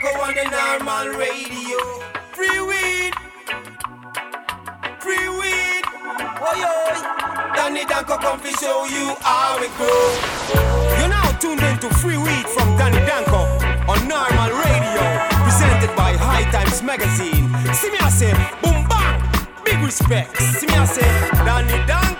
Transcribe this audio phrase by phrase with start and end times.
[0.00, 1.78] Danko on the normal radio.
[2.32, 3.12] Free weed.
[5.00, 5.82] Free weed.
[6.38, 7.54] Oh, oi, oi.
[7.56, 10.98] Danny Danko come to show you how it grow.
[10.98, 13.42] You're now tuned into Free Weed from Danny Danko
[13.90, 15.02] on normal radio.
[15.42, 17.48] Presented by High Times Magazine.
[17.74, 19.64] See me I say, boom bang.
[19.64, 20.36] Big respect.
[20.36, 21.10] See me I say,
[21.44, 22.17] Danny Danko.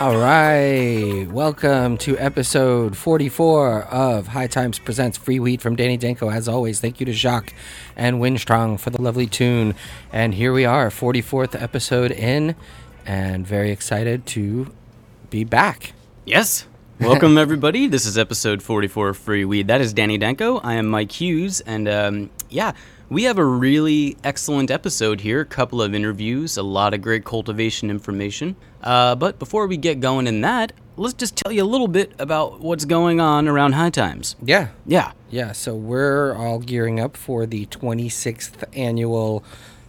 [0.00, 6.30] All right, welcome to episode 44 of High Times Presents Free Weed from Danny Danko.
[6.30, 7.52] As always, thank you to Jacques
[7.96, 9.74] and Winstrong for the lovely tune.
[10.10, 12.56] And here we are, 44th episode in,
[13.04, 14.72] and very excited to
[15.28, 15.92] be back.
[16.24, 16.66] Yes.
[16.98, 17.86] Welcome, everybody.
[17.86, 19.68] This is episode 44 of Free Weed.
[19.68, 20.60] That is Danny Danko.
[20.60, 21.60] I am Mike Hughes.
[21.60, 22.72] And um, yeah,
[23.10, 25.40] we have a really excellent episode here.
[25.40, 28.56] A couple of interviews, a lot of great cultivation information.
[28.82, 32.12] Uh, but before we get going in that, let's just tell you a little bit
[32.18, 34.36] about what's going on around High Times.
[34.42, 35.12] Yeah, Yeah.
[35.28, 39.42] yeah, so we're all gearing up for the 26th annual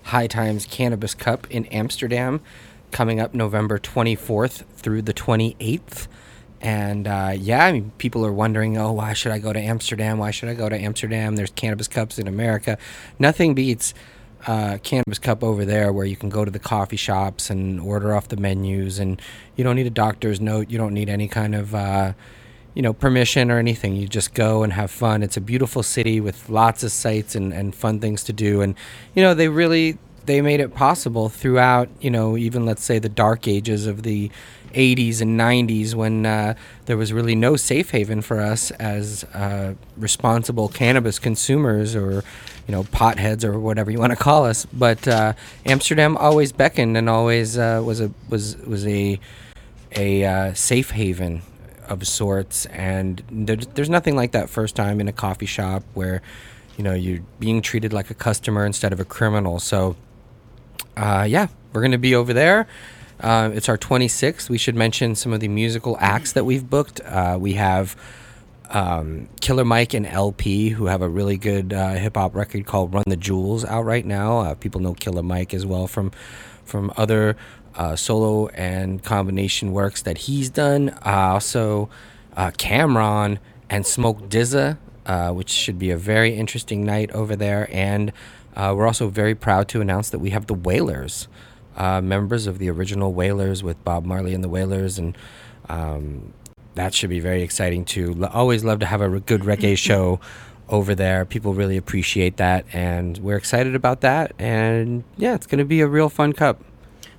[0.06, 2.42] High Times Cannabis Cup in Amsterdam,
[2.92, 6.08] coming up November 24th through the 28th.
[6.62, 10.20] And uh, yeah, I mean, people are wondering, oh, why should I go to Amsterdam?
[10.20, 11.36] Why should I go to Amsterdam?
[11.36, 12.78] There's cannabis cups in America.
[13.18, 13.96] Nothing beats
[14.48, 18.14] uh, cannabis cup over there, where you can go to the coffee shops and order
[18.14, 19.22] off the menus, and
[19.56, 20.70] you don't need a doctor's note.
[20.70, 22.14] You don't need any kind of uh,
[22.74, 23.96] you know permission or anything.
[23.96, 25.24] You just go and have fun.
[25.24, 28.76] It's a beautiful city with lots of sights and, and fun things to do, and
[29.16, 33.10] you know they really they made it possible throughout you know even let's say the
[33.10, 34.32] dark ages of the
[34.72, 36.56] 80s and 90s when uh,
[36.86, 42.24] there was really no safe haven for us as uh, responsible cannabis consumers or
[42.68, 44.66] you know potheads or whatever you want to call us.
[44.66, 45.34] But uh,
[45.66, 49.20] Amsterdam always beckoned and always uh, was a was was a
[49.96, 51.42] a uh, safe haven
[51.88, 52.66] of sorts.
[52.68, 56.22] And there, there's nothing like that first time in a coffee shop where
[56.78, 59.60] you know you're being treated like a customer instead of a criminal.
[59.60, 59.96] So
[60.98, 62.68] uh, yeah, we're going to be over there.
[63.22, 64.50] Uh, it's our 26th.
[64.50, 67.00] We should mention some of the musical acts that we've booked.
[67.02, 67.96] Uh, we have
[68.72, 72.94] um, Killer Mike and El-P, who have a really good uh, hip hop record called
[72.94, 74.40] "Run the Jewels" out right now.
[74.40, 76.12] Uh, people know Killer Mike as well from
[76.66, 77.38] from other
[77.76, 80.90] uh, solo and combination works that he's done.
[81.06, 81.90] Uh, also,
[82.36, 83.38] Cam'ron
[83.70, 84.78] and Smoke DZA,
[85.36, 87.70] which should be a very interesting night over there.
[87.72, 88.12] And
[88.58, 91.28] we're also very proud to announce that we have the Wailers,
[91.82, 95.18] uh, members of the original Wailers with Bob Marley and the Wailers, and
[95.68, 96.32] um,
[96.76, 98.24] that should be very exciting too.
[98.32, 100.20] Always love to have a re- good reggae show
[100.70, 101.26] over there.
[101.26, 104.34] People really appreciate that, and we're excited about that.
[104.38, 106.64] And yeah, it's going to be a real fun cup.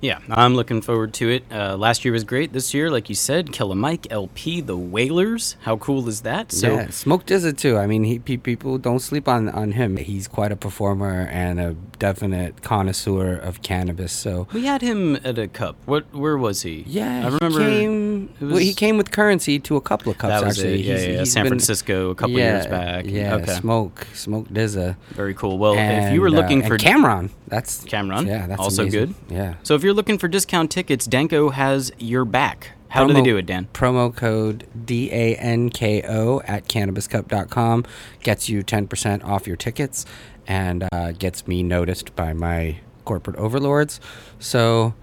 [0.03, 1.43] Yeah, I'm looking forward to it.
[1.49, 2.51] Uh, last year was great.
[2.51, 5.55] This year, like you said, Killer Mike, El-P, the Wailers.
[5.61, 6.51] How cool is that?
[6.51, 7.77] So yeah, Smoke does it too.
[7.77, 9.95] I mean, he, pe- people don't sleep on, on him.
[9.95, 14.11] He's quite a performer and a definite connoisseur of cannabis.
[14.11, 15.77] So we had him at a cup.
[15.85, 16.13] What?
[16.13, 16.83] Where was he?
[16.85, 17.59] yeah, I remember.
[17.61, 18.29] he came.
[18.41, 20.43] it well, he came with Curren$y to a couple of cups.
[20.43, 20.85] Was actually, it.
[20.85, 23.05] Yeah, He's- yeah, he's San been- Francisco a couple yeah, years back.
[23.05, 23.53] Yeah, Okay.
[23.53, 24.97] Smoke, Smoke DZA.
[25.11, 25.57] Very cool.
[25.57, 28.99] Well, if you were uh, looking and for Cam'ron, that's Cam'ron, Yeah, that's also amazing.
[28.99, 29.15] good.
[29.29, 29.53] Yeah.
[29.63, 32.71] So if you're looking for discount tickets, Danko has your back.
[32.89, 33.67] How do they do it, Dan?
[33.73, 37.85] Promo code D A N K O at cannabiscup.com
[38.21, 40.05] gets you 10% off your tickets
[40.45, 43.99] and uh, gets me noticed by my corporate overlords.
[44.37, 44.93] So,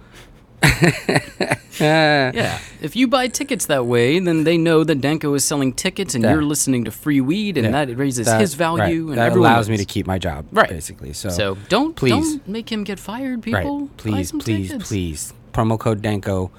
[1.79, 2.59] Yeah.
[2.81, 6.23] If you buy tickets that way, then they know that Danko is selling tickets, and
[6.23, 6.33] Yeah.
[6.33, 9.31] you're listening to free weed, and Yeah, that raises that- his value, right, and that
[9.37, 10.69] allows me to keep my job, Right.
[10.69, 11.13] basically.
[11.13, 12.11] So, So don't please.
[12.11, 13.79] don't make him get fired, people.
[13.81, 14.89] right, please, please, tickets.
[14.89, 15.33] please.
[15.53, 16.51] Promo code Danko.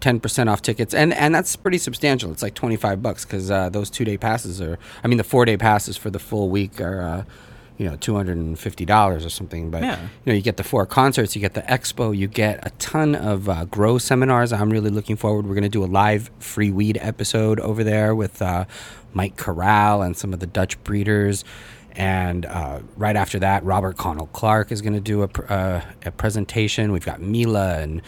[0.00, 3.90] 10% off tickets and and that's pretty substantial it's like 25 bucks because uh, those
[3.90, 7.02] two day passes are i mean the four day passes for the full week are
[7.02, 7.24] uh,
[7.78, 10.00] you know $250 or something but Yeah.
[10.00, 13.14] you know you get the four concerts you get the expo you get a ton
[13.14, 14.52] of uh, grow seminars.
[14.52, 15.46] I'm really looking forward.
[15.46, 18.64] We're going to do a live free weed episode over there with uh,
[19.14, 21.44] mike corral and some of the dutch breeders.
[21.92, 25.80] And uh, right after that robert connell clarke is going to do a, pr- uh,
[26.04, 26.92] a presentation.
[26.92, 28.02] We've got mila and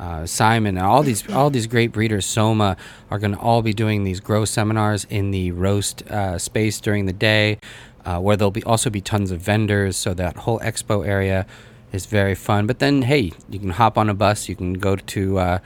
[0.00, 2.76] uh, Simon, and all these all these great breeders, Soma,
[3.12, 7.06] are going to all be doing these grow seminars in the Roest uh, space during
[7.06, 7.58] the day,
[8.04, 9.96] uh, where there'll be also be tons of vendors.
[9.96, 11.46] So that whole expo area
[11.92, 12.66] is very fun.
[12.66, 14.48] But then, hey, you can hop on a bus.
[14.48, 15.58] You can go to uh,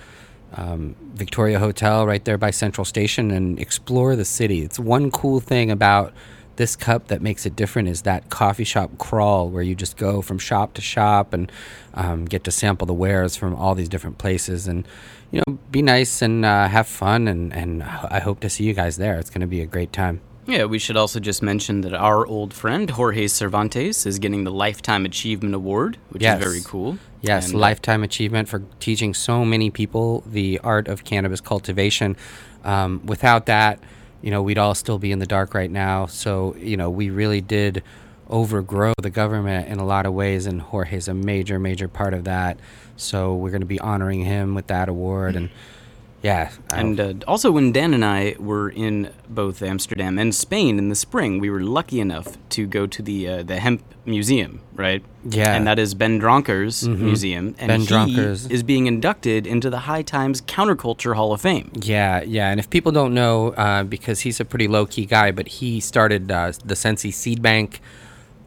[0.52, 4.62] um, Victoria Hotel right there by Central Station and explore the city.
[4.62, 6.12] It's one cool thing about
[6.56, 10.20] this cup that makes it different is that coffee shop crawl where you just go
[10.20, 11.52] from shop to shop and
[11.94, 14.87] um, get to sample the wares from all these different places and
[15.31, 18.75] you know be nice and uh, have fun and and I hope to see you
[18.75, 19.19] guys there.
[19.20, 20.20] It's going to be a great time.
[20.49, 24.50] Yeah, we should also just mention that our old friend Jorge Cervantes is getting the
[24.50, 26.41] Lifetime Achievement Award, which Yes.
[26.41, 26.97] is very cool.
[27.21, 32.17] Yes, And, uh, lifetime achievement for teaching so many people the art of cannabis cultivation.
[32.65, 33.79] Um, without that,
[34.23, 36.06] you know, we'd all still be in the dark right now.
[36.06, 37.83] So, you know, we really did
[38.31, 42.25] overgrow the government in a lot of ways, and Jorge's a major, major part of
[42.25, 42.59] that.
[42.97, 45.37] So, we're going to be honoring him with that award.
[45.37, 45.51] And
[46.23, 50.88] yeah, And uh, also, when Dan and I were in both Amsterdam and Spain in
[50.88, 55.03] the spring, we were lucky enough to go to the uh, the hemp museum, right?
[55.29, 55.55] Yeah.
[55.55, 58.50] and that is Ben Dronkers museum, and Ben he Dronkers.
[58.50, 61.70] is being inducted into the High Times Counterculture Hall of Fame.
[61.82, 65.31] Yeah, yeah, and if people don't know, uh, because he's a pretty low key guy,
[65.31, 67.81] but he started uh, the Sensi Seed Bank,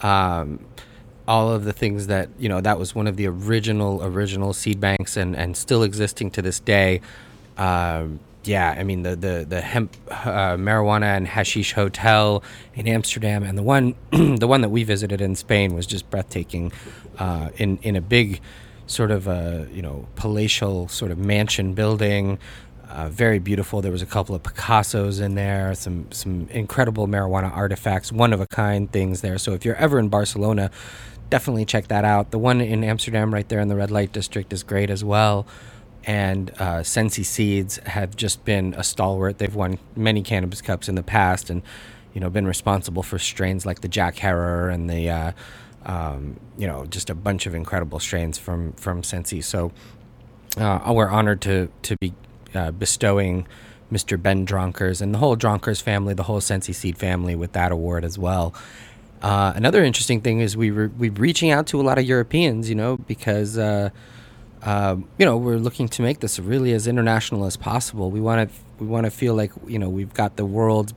[0.01, 0.59] um,
[1.27, 4.81] all of the things that you know that was one of the original original seed
[4.81, 7.00] banks, and and still existing to this day.
[7.61, 12.43] Um, yeah, I mean the the the hemp uh, marijuana and hashish hotel
[12.73, 16.71] in Amsterdam, and the one the one that we visited in Spain was just breathtaking.
[17.19, 18.41] Uh, in in a big
[18.87, 22.39] sort of a you know palatial sort of mansion building.
[22.89, 23.81] Uh, very beautiful.
[23.81, 28.41] There was a couple of Picassos in there, some some incredible marijuana artifacts, one of
[28.41, 29.37] a kind things there.
[29.37, 30.71] So if you're ever in Barcelona,
[31.29, 32.31] definitely check that out.
[32.31, 35.45] The one in Amsterdam, right there in the red light district, is great as well.
[36.03, 39.38] And uh, Sensi Seeds have just been a stalwart.
[39.38, 41.62] They've won many cannabis cups in the past, and
[42.13, 45.31] you know been responsible for strains like the Jack Herer and the uh,
[45.86, 49.42] um, you know just a bunch of incredible strains from from Sensi.
[49.42, 49.71] So
[50.57, 52.13] uh, we're honored to to be
[52.56, 53.47] uh, bestowing
[53.92, 54.21] Mr.
[54.21, 58.06] Ben Dronkers and the whole Dronkers family, the whole Sensi Seed family, with that award
[58.06, 58.54] as well.
[59.21, 62.69] Uh, another interesting thing is we were we reaching out to a lot of Europeans,
[62.69, 63.57] you know, because
[64.63, 68.11] uh, you know we're looking to make this really as international as possible.
[68.11, 70.93] We want to we want to feel like you know we've got the world's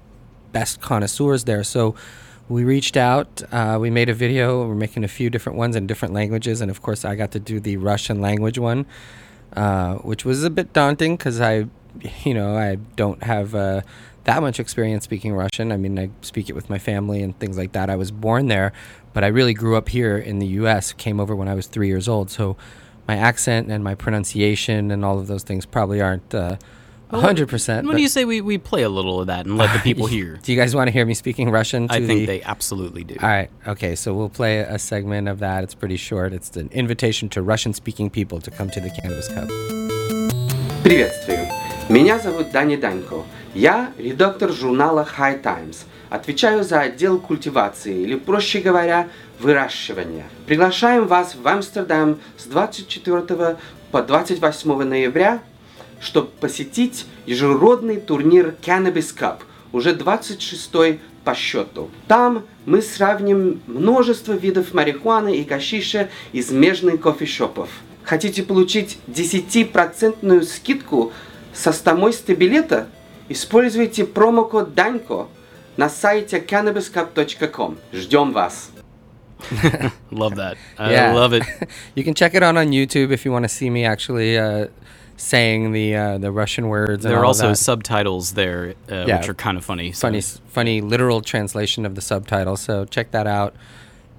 [0.53, 1.65] best connoisseurs there.
[1.65, 1.95] So
[2.49, 3.43] we reached out.
[3.51, 4.67] Uh, we made a video.
[4.67, 7.41] We're making a few different ones in different languages, and of course, I got to
[7.41, 8.87] do the Russian language one,
[9.55, 11.67] uh, which was a bit daunting because I,
[12.25, 13.81] you know, I don't have uh,
[14.25, 15.73] that much experience speaking Russian.
[15.73, 17.89] I mean, I speak it with my family and things like that.
[17.89, 18.73] I was born there,
[19.15, 20.93] but I really grew up here in the U.S.
[20.93, 22.59] Came over when I was three years old, so
[23.08, 26.34] my accent and my pronunciation and all of those things probably aren't.
[26.34, 26.58] Uh,
[27.12, 27.88] a hundred percent.
[27.88, 29.80] What but- do you say we, we play a little of that and let the
[29.80, 30.40] people hear?
[30.44, 31.88] do you guys want to hear me speaking Russian?
[31.88, 32.26] To I think the...
[32.28, 33.16] they absolutely do.
[33.22, 33.50] All right.
[33.66, 33.96] Okay.
[33.96, 35.64] So we'll play a segment of that.
[35.64, 36.34] It's pretty short.
[36.34, 39.50] It's an invitation to Russian-speaking people to come to the Cannabis Cup.
[40.84, 41.48] Приветствую!
[41.90, 43.26] Меня зовут Дани Данько.
[43.56, 45.86] Я редактор журнала High Times.
[46.10, 49.10] Отвечаю за отдел культивации, или, проще говоря,
[49.45, 50.25] выращивания.
[50.47, 53.57] Приглашаем вас в Амстердам с 24
[53.93, 55.43] по 28 ноября,
[56.01, 59.41] чтобы посетить ежегодный турнир Cannabis Cup,
[59.73, 61.91] уже 26 по счету.
[62.09, 67.69] Там мы сравним множество видов марихуаны и кашиша из межных кофешопов.
[68.03, 71.13] Хотите получить 10% скидку
[71.53, 72.89] со стамойства билета?
[73.29, 75.29] Используйте промокод Данько
[75.77, 77.79] на сайте cannabiscup.com.
[77.93, 78.74] Ждем вас!
[80.11, 80.57] Love that.
[80.79, 81.43] I love it.
[81.95, 84.69] you can check it out on YouTube if you want to see me actually uh,
[85.17, 87.05] saying the uh, the Russian words.
[87.05, 89.19] and There are also subtitles there, uh, Yeah.
[89.19, 89.93] which are kind of funny.
[89.93, 92.57] so- funny, funny literal translation of the subtitle.
[92.57, 93.55] So check that out.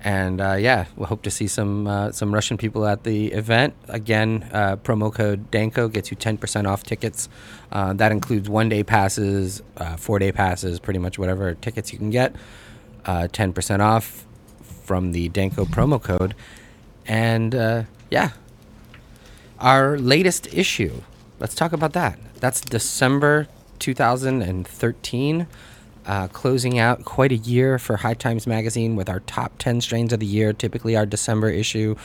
[0.03, 3.74] And uh, yeah, we'll hope to see some uh, some Russian people at the event.
[3.88, 7.27] Again, uh, promo code Danko gets you ten percent off tickets.
[7.72, 11.98] Uh, that includes one day passes, uh, four day passes, pretty much whatever tickets you
[11.98, 12.36] can get.
[13.03, 14.25] Uh, Ten percent off
[14.85, 16.35] from the Danko promo code.
[17.07, 18.31] And uh, yeah,
[19.59, 21.01] our latest issue.
[21.39, 22.19] Let's talk about that.
[22.39, 23.47] That's December
[23.79, 25.47] 2013,
[26.05, 30.13] uh, closing out quite a year for High Times Magazine with our top 10 strains
[30.13, 31.95] of the year, typically our December issue.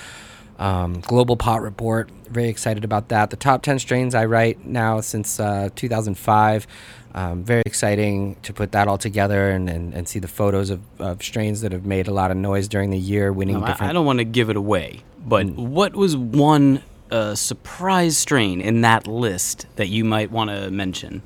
[0.59, 3.31] Um, Global Pot Report, very excited about that.
[3.31, 6.67] The top 10 strains I write now since uh, 2005.
[7.13, 10.81] Um, very exciting to put that all together and, and, and see the photos of,
[11.01, 13.91] of strains that have made a lot of noise during the year, winning I, different
[13.91, 18.83] I don't want to give it away, but what was one uh, surprise strain in
[18.83, 21.23] that list that you might want to mention?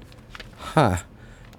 [0.57, 0.99] Huh.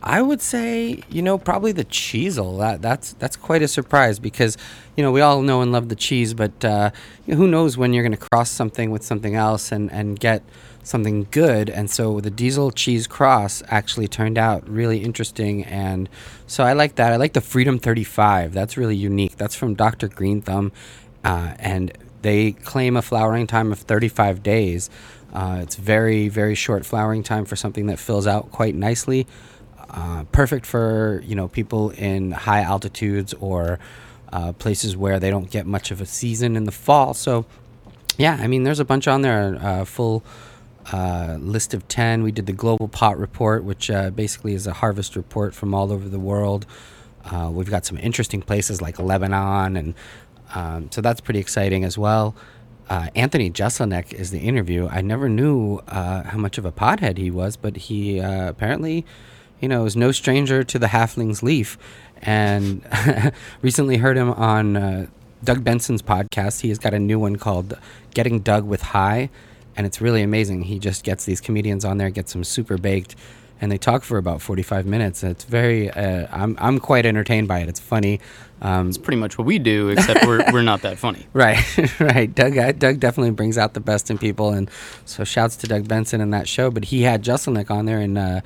[0.01, 2.59] I would say, you know, probably the cheesel.
[2.59, 4.55] That that's that's quite a surprise because,
[4.95, 6.91] you know, we all know and love the cheese, but uh,
[7.25, 10.43] who knows when you're going to cross something with something else and and get
[10.85, 11.69] something good.
[11.69, 16.07] And so the diesel cheese cross actually turned out really interesting, and
[16.47, 17.11] so I like that.
[17.11, 18.53] I like the Freedom 35.
[18.53, 19.35] That's really unique.
[19.35, 20.07] That's from Dr.
[20.07, 20.71] Green Thumb,
[21.23, 24.89] uh, and they claim a flowering time of 35 days.
[25.33, 29.27] Uh, it's very, very short flowering time for something that fills out quite nicely.
[29.89, 33.79] Uh, perfect for you know people in high altitudes or
[34.31, 37.13] uh, places where they don't get much of a season in the fall.
[37.13, 37.45] So,
[38.17, 39.57] yeah, I mean, there's a bunch on there.
[39.61, 40.23] Uh, full
[40.91, 42.23] uh, list of 10.
[42.23, 45.91] We did the Global Pot Report, which uh, basically is a harvest report from all
[45.91, 46.65] over the world.
[47.25, 49.93] Uh, we've got some interesting places like Lebanon, and
[50.53, 52.35] um, so that's pretty exciting as well
[52.89, 54.87] uh, Anthony Jeselnik is the interview.
[54.87, 59.05] I never knew uh, how much of a pothead he was, but he uh, apparently,
[59.59, 61.77] you know, is no stranger to the halfling's leaf.
[62.21, 62.83] And
[63.61, 65.09] recently heard him on
[65.43, 66.61] Doug Benson's podcast.
[66.61, 67.77] He has got a new one called
[68.13, 69.29] Getting Doug with High,
[69.77, 70.63] and it's really amazing.
[70.63, 73.15] He just gets these comedians on there, gets them super baked,
[73.61, 75.23] and they talk for about 45 minutes.
[75.23, 77.69] It's very, uh, I'm, I'm quite entertained by it.
[77.69, 78.19] It's funny.
[78.61, 81.25] Um, it's pretty much what we do, except we're, we're not that funny.
[81.33, 81.59] Right,
[81.99, 82.33] right.
[82.33, 84.69] Doug, uh, Doug definitely brings out the best in people, and
[85.05, 86.71] so shouts to Doug Benson in that show.
[86.71, 88.41] But he had Jeselnik on there, and uh,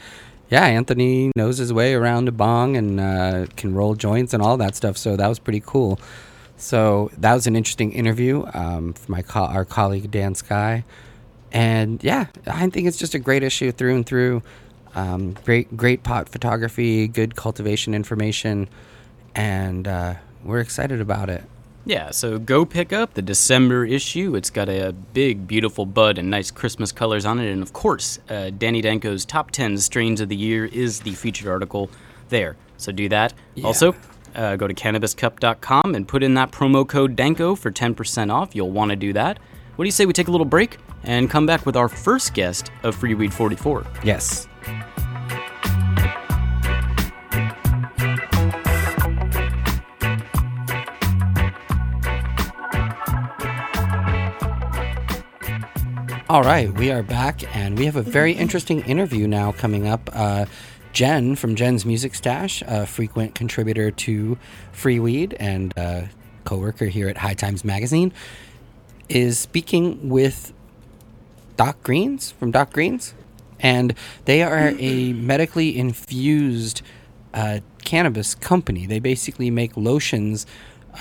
[0.50, 4.58] yeah, Anthony knows his way around a bong and uh, can roll joints and all
[4.58, 4.98] that stuff.
[4.98, 6.00] So that was pretty cool.
[6.58, 10.84] So that was an interesting interview um, for my co- our colleague Dan Skye,
[11.52, 14.44] and yeah, I think it's just a great issue through and through.
[14.96, 18.68] Um, great, great pot photography, good cultivation information
[19.36, 21.44] and uh, we're excited about it.
[21.86, 24.36] Yeah, so go pick up the December issue.
[24.36, 27.52] It's got a big, beautiful bud and nice Christmas colors on it.
[27.52, 31.48] And of course, uh, Danny Danko's Top 10 Strains of the Year is the featured
[31.48, 31.90] article
[32.30, 32.58] there.
[32.78, 33.34] So do that.
[33.56, 33.66] Yeah.
[33.66, 33.96] Also,
[34.36, 38.56] uh, go to cannabiscup.com and put in that promo code DANKO for 10% off.
[38.56, 39.40] You'll want to do that.
[39.76, 42.34] What do you say we take a little break and come back with our first
[42.34, 43.86] guest of Free Weed 44?
[44.04, 44.48] Yes.
[56.30, 60.12] All right, we are back, and we have a very interesting interview now coming up.
[60.14, 60.46] Uh,
[60.94, 64.38] Jen from Jen's Music Stash, a frequent contributor to
[64.72, 66.08] Free Weed and a
[66.44, 68.14] co-worker here at High Times Magazine,
[69.08, 70.54] is speaking with
[71.60, 73.14] Doc Greens from Doc Greens,
[73.60, 76.82] and they are a medically infused
[77.34, 78.86] uh, cannabis company.
[78.86, 80.46] They basically make lotions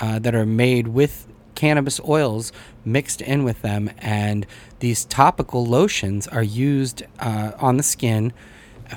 [0.01, 2.51] uh, that are made with cannabis oils
[2.83, 4.45] mixed in with them, and
[4.79, 8.33] these topical lotions are used uh, on the skin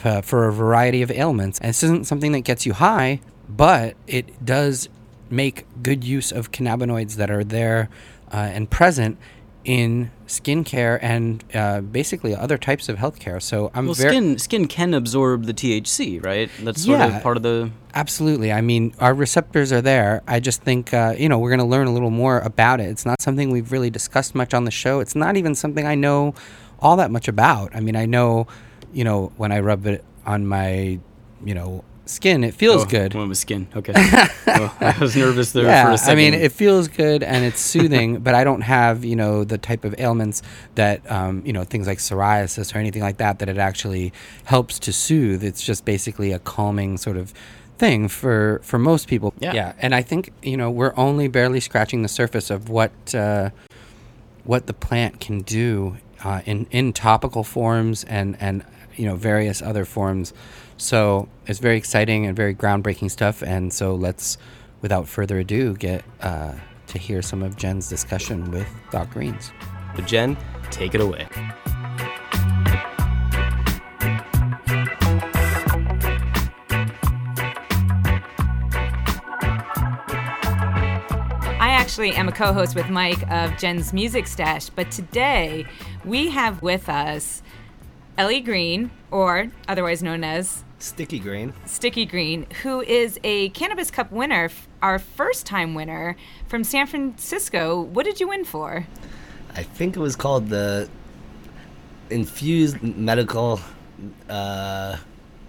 [0.02, 1.60] uh, for a variety of ailments.
[1.60, 4.88] And this isn't something that gets you high, but it does
[5.30, 7.88] make good use of cannabinoids that are there
[8.32, 9.16] uh, and present
[9.64, 13.40] in skincare and uh, basically other types of healthcare.
[13.40, 16.50] So I'm well, very skin skin can absorb the THC, right?
[16.60, 17.70] That's sort yeah, of part of the.
[17.94, 18.52] Absolutely.
[18.52, 20.22] I mean, our receptors are there.
[20.26, 22.84] I just think uh, you know we're going to learn a little more about it.
[22.84, 25.00] It's not something we've really discussed much on the show.
[25.00, 26.34] It's not even something I know
[26.80, 27.74] all that much about.
[27.74, 28.48] I mean, I know,
[28.92, 30.98] you know, when I rub it on my,
[31.44, 32.44] you know, skin.
[32.44, 33.14] It feels oh, good.
[33.14, 33.68] One with skin.
[33.76, 33.92] Okay.
[34.46, 36.12] well, I was nervous there yeah, for a second.
[36.12, 39.58] I mean, it feels good and it's soothing, but I don't have you know the
[39.58, 40.42] type of ailments
[40.74, 44.12] that um, you know things like psoriasis or anything like that that it actually
[44.44, 45.42] helps to soothe.
[45.42, 47.32] It's just basically a calming sort of
[47.78, 49.34] thing for for most people.
[49.38, 49.52] Yeah.
[49.52, 49.72] Yeah.
[49.78, 53.50] And I think you know we're only barely scratching the surface of what uh,
[54.44, 58.64] what the plant can do uh, in in topical forms and and
[58.96, 60.32] you know various other forms
[60.82, 63.40] so it's very exciting and very groundbreaking stuff.
[63.42, 64.36] And so let's,
[64.80, 66.54] without further ado, get uh,
[66.88, 69.52] to hear some of Jen's discussion with Doc Greens.
[69.94, 70.36] But Jen,
[70.72, 71.28] take it away.
[81.60, 85.64] I actually am a co host with Mike of Jen's Music Stash, but today
[86.04, 87.40] we have with us
[88.18, 91.54] Ellie Green, or otherwise known as Sticky Green.
[91.64, 94.50] Sticky Green, who is a Cannabis Cup winner,
[94.82, 96.16] our first time winner
[96.48, 97.80] from San Francisco.
[97.80, 98.88] What did you win for?
[99.54, 100.88] I think it was called the
[102.10, 103.60] Infused Medical.
[104.28, 104.96] Uh,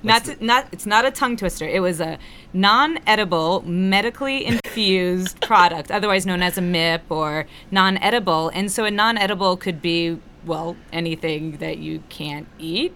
[0.03, 1.67] not to, not it's not a tongue twister.
[1.67, 2.19] It was a
[2.53, 8.49] non-edible, medically infused product, otherwise known as a MIP or non-edible.
[8.49, 12.93] And so a non-edible could be well anything that you can't eat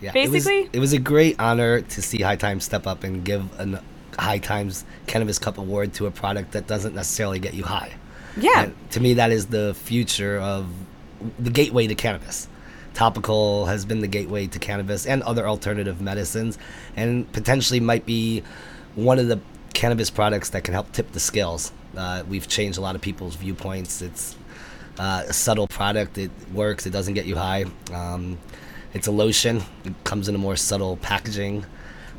[0.00, 0.60] Yeah, basically.
[0.60, 3.42] it was, it was a great honor to see High Times step up and give
[3.58, 3.82] a
[4.18, 7.92] High Times Cannabis Cup award to a product that doesn't necessarily get you high.
[8.36, 8.64] yeah.
[8.64, 10.66] And to me, that is the future of
[11.38, 12.48] the gateway to cannabis.
[12.94, 16.58] Topical has been the gateway to cannabis and other alternative medicines,
[16.96, 18.42] and potentially might be
[18.94, 19.40] one of the
[19.74, 21.72] cannabis products that can help tip the scales.
[21.96, 24.02] Uh, we've changed a lot of people's viewpoints.
[24.02, 24.36] It's
[24.98, 26.18] uh, a subtle product.
[26.18, 26.86] It works.
[26.86, 27.64] It doesn't get you high.
[27.92, 28.38] Um,
[28.94, 29.62] it's a lotion.
[29.84, 31.64] It comes in a more subtle packaging,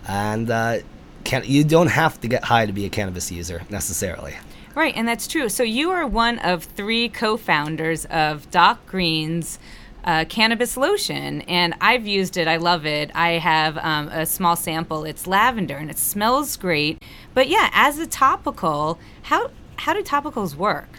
[0.08, 0.80] and uh,
[1.24, 4.36] can, you don't have to get high to be a cannabis user necessarily.
[4.74, 5.50] Right, and that's true.
[5.50, 9.60] So you are one of three co-founders of Doc Green's
[10.04, 12.48] uh, cannabis lotion, and I've used it.
[12.48, 13.12] I love it.
[13.13, 15.04] I have um, a small sample.
[15.04, 17.04] It's lavender, and it smells great.
[17.34, 20.90] But yeah, as a topical, how how do topicals work?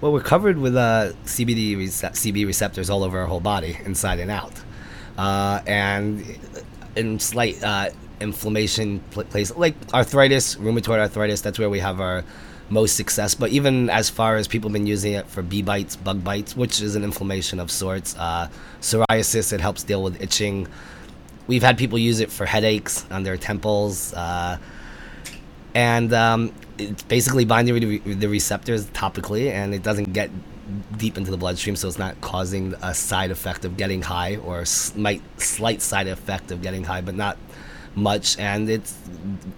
[0.00, 4.20] Well, we're covered with uh, CBD rece- CB receptors all over our whole body, inside
[4.20, 4.52] and out,
[5.18, 6.24] uh, and
[6.96, 11.42] in slight uh, inflammation pl- place like arthritis, rheumatoid arthritis.
[11.42, 12.24] That's where we have our
[12.70, 13.34] most success.
[13.34, 16.56] But even as far as people have been using it for bee bites, bug bites,
[16.56, 18.48] which is an inflammation of sorts, uh,
[18.80, 19.52] psoriasis.
[19.52, 20.68] It helps deal with itching.
[21.46, 24.12] We've had people use it for headaches on their temples.
[24.14, 24.58] Uh,
[25.74, 30.30] and um, it's basically binding the receptors topically, and it doesn't get
[30.96, 34.64] deep into the bloodstream, so it's not causing a side effect of getting high or
[34.64, 37.36] slight slight side effect of getting high, but not
[37.94, 38.38] much.
[38.38, 38.92] And it's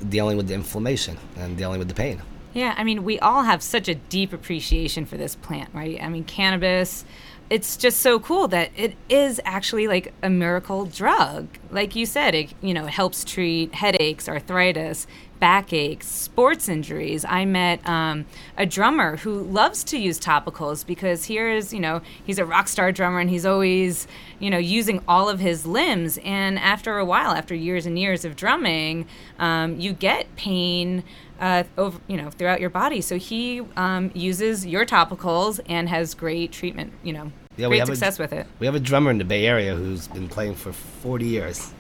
[0.09, 2.23] dealing with the inflammation and dealing with the pain.
[2.53, 6.03] Yeah, I mean, we all have such a deep appreciation for this plant, right?
[6.03, 7.05] I mean, cannabis,
[7.49, 11.47] it's just so cool that it is actually like a miracle drug.
[11.71, 15.07] Like you said, it, you know, helps treat headaches, arthritis,
[15.41, 17.25] backaches, sports injuries.
[17.25, 22.39] I met um, a drummer who loves to use topicals because here's, you know, he's
[22.39, 24.07] a rock star drummer and he's always,
[24.39, 26.19] you know, using all of his limbs.
[26.25, 29.07] And after a while, after years and years of drumming,
[29.39, 31.03] um, you get pain
[31.41, 33.01] uh, over you know throughout your body.
[33.01, 36.93] So he um, uses your topicals and has great treatment.
[37.03, 38.47] You know, Yeah, we great have a- success with it.
[38.59, 41.73] We have a drummer in the Bay Area who's been playing for 40 years,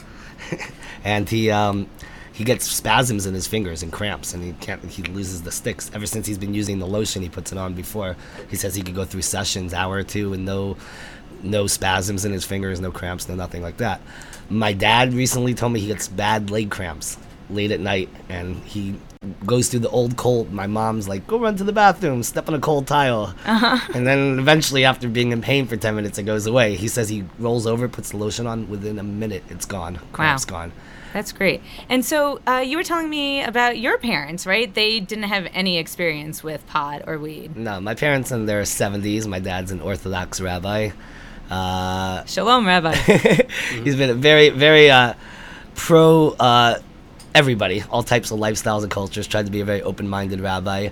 [1.04, 1.88] and he um,
[2.40, 4.82] he gets spasms in his fingers and cramps, and he can't.
[4.82, 5.90] He loses the sticks.
[5.92, 8.16] Ever since he's been using the lotion he puts it on before,
[8.48, 10.78] he says he could go through sessions hour or two and no
[11.42, 14.00] no spasms in his fingers, no cramps, no nothing like that.
[14.48, 17.18] My dad recently told me he gets bad leg cramps
[17.50, 18.94] late at night, and he
[19.44, 20.50] goes through the old cold.
[20.50, 23.92] My mom's like, "Go run to the bathroom, step on a cold tile," uh-huh.
[23.94, 26.76] and then eventually, after being in pain for ten minutes, it goes away.
[26.76, 29.98] He says he rolls over, puts the lotion on, within a minute, it's gone.
[30.14, 30.72] Cramps gone.
[31.12, 31.62] That's great.
[31.88, 34.72] And so uh, you were telling me about your parents, right?
[34.72, 37.56] They didn't have any experience with pot or weed.
[37.56, 39.26] No, my parents in their seventies.
[39.26, 40.90] My dad's an Orthodox rabbi.
[41.50, 42.94] Uh, Shalom, Rabbi.
[43.82, 45.14] He's been a very, very uh,
[45.74, 46.78] pro uh,
[47.34, 49.26] everybody, all types of lifestyles and cultures.
[49.26, 50.90] Tried to be a very open-minded rabbi.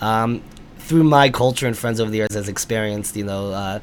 [0.00, 0.42] Um,
[0.78, 3.80] through my culture and friends over the years, has experienced, you know, uh,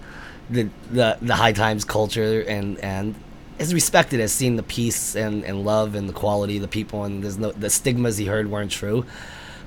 [0.50, 3.16] the, the the high times culture and and
[3.60, 7.04] is respected as seeing the peace and, and love and the quality of the people
[7.04, 9.06] and there's no the stigmas he heard weren't true.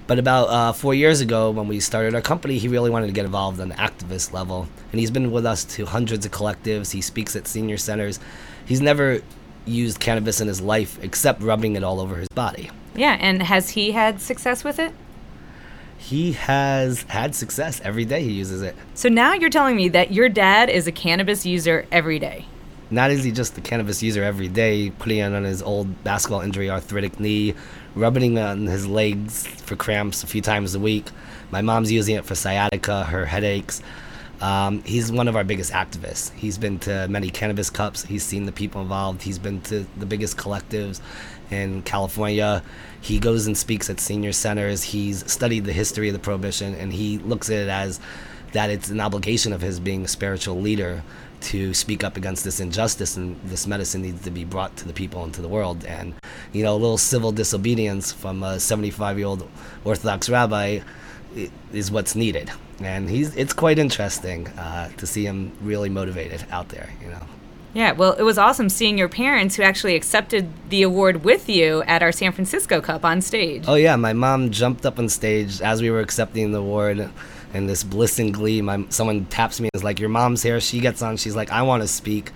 [0.06, 3.12] But about uh, four years ago, when we started our company, he really wanted to
[3.12, 4.66] get involved on the activist level.
[4.90, 6.90] And he's been with us to hundreds of collectives.
[6.90, 8.18] He speaks at senior centers.
[8.66, 9.20] He's never
[9.66, 12.70] used cannabis in his life except rubbing it all over his body.
[12.96, 14.92] yeah, and has he had success with it?
[15.96, 18.74] He has had success every day he uses it.
[18.94, 22.46] So now you're telling me that your dad is a cannabis user every day.
[22.92, 26.40] Not is he just the cannabis user every day, putting it on his old basketball
[26.40, 27.54] injury, arthritic knee,
[27.94, 31.06] rubbing it on his legs for cramps a few times a week.
[31.52, 33.80] My mom's using it for sciatica, her headaches.
[34.40, 36.32] Um, he's one of our biggest activists.
[36.32, 38.04] He's been to many cannabis cups.
[38.04, 39.22] He's seen the people involved.
[39.22, 41.00] He's been to the biggest collectives
[41.50, 42.62] in California.
[43.00, 44.82] He goes and speaks at senior centers.
[44.82, 48.00] He's studied the history of the prohibition, and he looks at it as
[48.52, 51.04] that it's an obligation of his being a spiritual leader
[51.40, 54.92] to speak up against this injustice and this medicine needs to be brought to the
[54.92, 55.84] people and to the world.
[55.84, 56.14] And
[56.52, 59.48] you know a little civil disobedience from a 75 year old
[59.84, 60.80] orthodox rabbi
[61.72, 62.50] is what's needed.
[62.80, 67.22] And he's it's quite interesting uh, to see him really motivated out there you know.
[67.72, 71.82] Yeah, well, it was awesome seeing your parents who actually accepted the award with you
[71.84, 73.64] at our San Francisco Cup on stage.
[73.68, 77.10] Oh yeah, my mom jumped up on stage as we were accepting the award,
[77.52, 78.60] and this bliss and glee.
[78.62, 81.16] My someone taps me and is like, "Your mom's here." She gets on.
[81.16, 82.32] She's like, "I want to speak."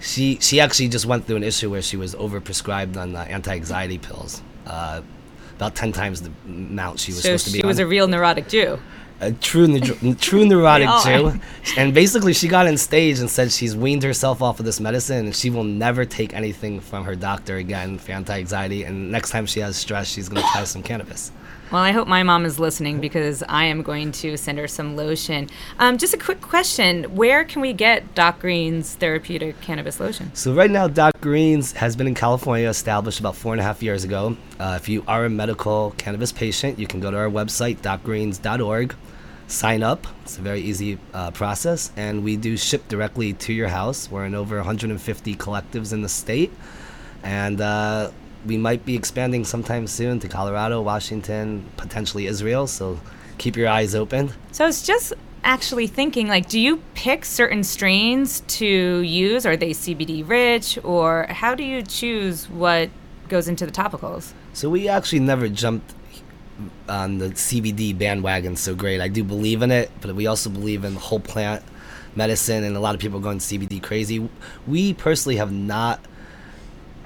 [0.00, 3.98] She she actually just went through an issue where she was overprescribed on uh, anti-anxiety
[3.98, 5.00] pills, uh,
[5.56, 7.68] about ten times the amount she was so supposed to be she on.
[7.68, 8.80] was a real neurotic Jew.
[9.20, 9.78] a true
[10.16, 11.38] true neurotic Jew.
[11.76, 15.26] And basically, she got on stage and said she's weaned herself off of this medicine
[15.26, 18.82] and she will never take anything from her doctor again for anti-anxiety.
[18.82, 21.30] And next time she has stress, she's gonna try some cannabis.
[21.72, 24.94] Well, I hope my mom is listening because I am going to send her some
[24.94, 25.48] lotion.
[25.78, 30.34] Um, just a quick question: Where can we get Doc Green's therapeutic cannabis lotion?
[30.34, 33.82] So right now, Doc Greens has been in California, established about four and a half
[33.82, 34.36] years ago.
[34.60, 38.94] Uh, if you are a medical cannabis patient, you can go to our website, docgreens.org,
[39.46, 40.06] sign up.
[40.24, 44.10] It's a very easy uh, process, and we do ship directly to your house.
[44.10, 46.52] We're in over 150 collectives in the state,
[47.22, 48.10] and uh,
[48.46, 52.66] we might be expanding sometime soon to Colorado, Washington, potentially Israel.
[52.66, 53.00] So
[53.38, 54.32] keep your eyes open.
[54.52, 55.12] So I was just
[55.44, 59.44] actually thinking, like, do you pick certain strains to use?
[59.44, 62.90] Are they CBD rich, or how do you choose what
[63.28, 64.32] goes into the topicals?
[64.52, 65.94] So we actually never jumped
[66.88, 69.00] on the CBD bandwagon so great.
[69.00, 71.62] I do believe in it, but we also believe in whole plant
[72.14, 74.28] medicine, and a lot of people are going CBD crazy.
[74.66, 75.98] We personally have not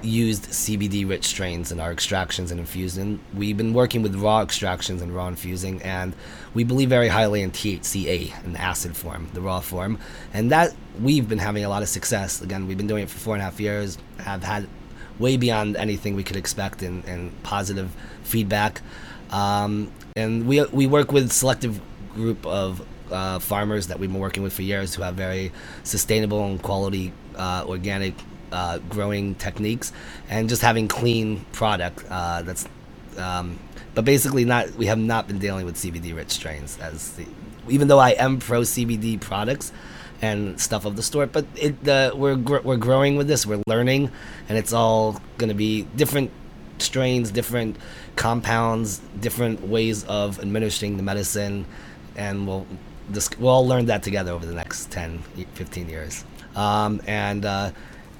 [0.01, 3.19] used CBD rich strains in our extractions and infusion.
[3.33, 6.15] We've been working with raw extractions and raw infusing, and
[6.53, 9.99] we believe very highly in THCA in the acid form, the raw form,
[10.33, 12.41] and that we've been having a lot of success.
[12.41, 14.67] Again, we've been doing it for four and a half years, have had
[15.19, 17.89] way beyond anything we could expect in, in positive
[18.23, 18.81] feedback.
[19.31, 21.81] Um, and we, we work with selective
[22.13, 25.51] group of uh, farmers that we've been working with for years who have very
[25.83, 28.13] sustainable and quality uh, organic
[28.51, 29.91] uh, growing techniques
[30.29, 32.67] and just having clean product uh, that's
[33.17, 33.59] um,
[33.95, 37.25] but basically not we have not been dealing with CBD rich strains as the,
[37.69, 39.71] even though I am pro CBD products
[40.21, 43.61] and stuff of the sort but it uh, we're gr- we're growing with this we're
[43.67, 44.11] learning
[44.49, 46.31] and it's all going to be different
[46.79, 47.75] strains different
[48.15, 51.65] compounds different ways of administering the medicine
[52.15, 52.65] and we'll
[53.09, 55.19] this, we'll all learn that together over the next 10
[55.53, 56.25] 15 years.
[56.55, 57.71] Um, and uh,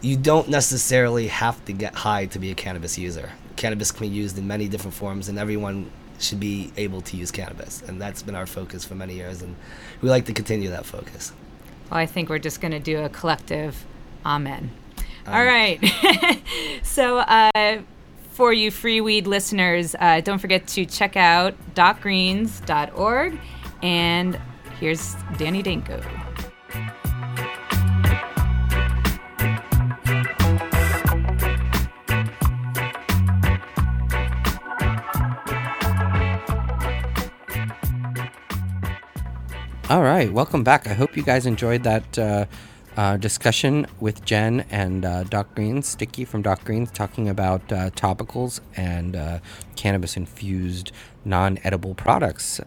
[0.07, 3.31] you don't necessarily have to get high to be a cannabis user.
[3.57, 7.29] Cannabis can be used in many different forms, and everyone should be able to use
[7.29, 7.81] cannabis.
[7.81, 9.55] And that's been our focus for many years, and
[10.01, 11.33] we like to continue that focus.
[11.91, 13.85] Well, I think we're just going to do a collective
[14.25, 14.71] amen.
[15.27, 15.83] All right.
[16.83, 17.81] so, uh,
[18.31, 23.39] for you free weed listeners, uh, don't forget to check out docgreens.org.
[23.81, 24.39] And
[24.79, 26.01] here's Danny Danko.
[39.89, 40.85] All right, welcome back.
[40.85, 42.45] I hope you guys enjoyed that uh,
[42.97, 47.89] uh, discussion with Jen and uh, Doc Greens, Sticky from Doc Greens, talking about uh,
[47.91, 49.39] topicals and uh,
[49.77, 50.91] cannabis infused
[51.23, 52.59] non edible products.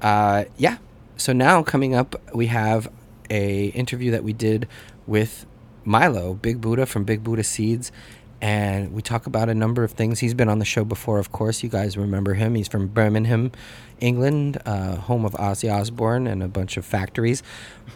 [0.00, 0.78] Uh, yeah,
[1.18, 2.90] so now coming up, we have
[3.28, 4.66] a interview that we did
[5.06, 5.44] with
[5.84, 7.92] Milo, Big Buddha from Big Buddha Seeds.
[8.40, 10.18] And we talk about a number of things.
[10.20, 11.62] He's been on the show before, of course.
[11.62, 12.54] You guys remember him.
[12.54, 13.52] He's from Birmingham,
[14.00, 17.42] England, uh, home of Ozzy Osbourne and a bunch of factories.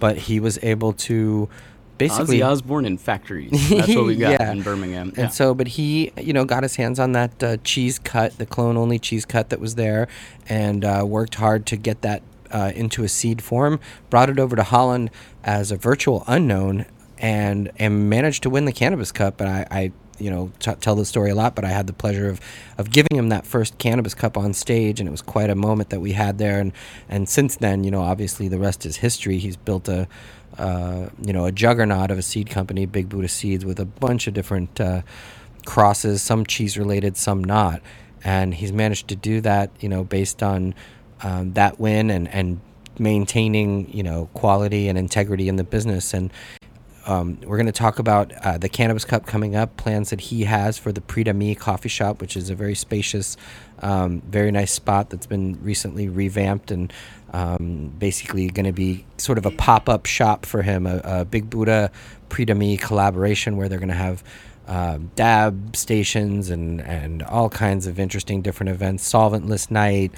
[0.01, 1.48] But he was able to
[1.98, 3.51] basically Ozzy Osbourne in factories.
[3.68, 4.53] That's what we got Yeah.
[4.53, 5.12] in Birmingham.
[5.16, 8.46] and so, but he, you know, got his hands on that uh, cheese cut, the
[8.46, 10.09] clone only cheese cut that was there,
[10.48, 12.22] and uh, worked hard to get that
[12.53, 13.81] uh, into a seed form.
[14.09, 15.11] Brought it over to Holland
[15.44, 16.87] as a virtual unknown,
[17.18, 19.40] and and managed to win the Cannabis Cup.
[19.42, 21.92] And I, I you know, t- tell the story a lot, but I had the
[21.92, 22.40] pleasure of
[22.76, 25.90] of giving him that first Cannabis Cup on stage, and it was quite a moment
[25.90, 26.61] that we had there.
[26.61, 26.72] And
[27.09, 29.38] and since then, you know, obviously the rest is history.
[29.38, 30.09] He's built a
[30.59, 34.26] uh, you know, a juggernaut of a seed company, Big Buddha Seeds, with a bunch
[34.26, 35.02] of different uh,
[35.64, 37.81] crosses, some cheese related, some not.
[38.24, 40.74] And he's managed to do that, you know, based on
[41.22, 42.61] um, that win and, and
[42.98, 46.12] maintaining, you know, quality and integrity in the business.
[46.12, 46.33] And
[47.09, 50.44] um, we're going to talk about uh, the Cannabis Cup coming up, plans that he
[50.44, 53.38] has for the Prix coffee shop, which is a very spacious,
[53.81, 56.92] um, very nice spot that's been recently revamped and
[57.33, 61.25] um, basically going to be sort of a pop up shop for him, a, a
[61.25, 61.90] Big Buddha
[62.29, 64.23] Prix collaboration where they're going to have
[64.66, 70.12] um, dab stations and, and all kinds of interesting different events, solventless night,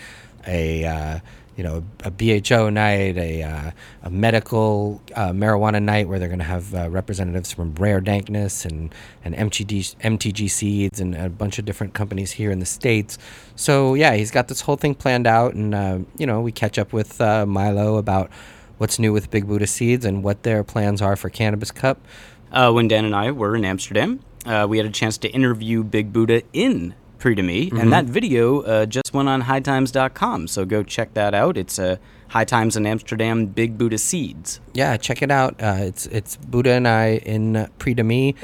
[0.44, 1.18] a uh,
[1.61, 3.70] you know a BHO night, a uh,
[4.05, 8.64] a medical uh, marijuana night where they're going to have uh, representatives from Rare Dankness
[8.64, 13.18] and and MTG MTG Seeds and a bunch of different companies here in the states.
[13.57, 16.79] So yeah, he's got this whole thing planned out, and uh, you know we catch
[16.79, 18.31] up with uh, Milo about
[18.79, 22.01] what's new with Big Buddha Seeds and what their plans are for Cannabis Cup.
[22.51, 24.20] Uh, when Dan and I were in Amsterdam,
[24.66, 28.87] we had a chance to interview Big Buddha in Prix d'Ami, and that video uh,
[28.87, 30.48] just went on hightimes.com.
[30.48, 31.56] So go check that out.
[31.59, 31.96] It's uh,
[32.28, 34.61] High Times in Amsterdam, Big Buddha Seeds.
[34.72, 35.61] Yeah, check it out.
[35.62, 38.35] Uh, it's it's Buddha and I in Prix d'Ami,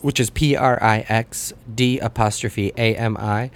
[0.00, 3.52] which is P R I X D apostrophe A M I,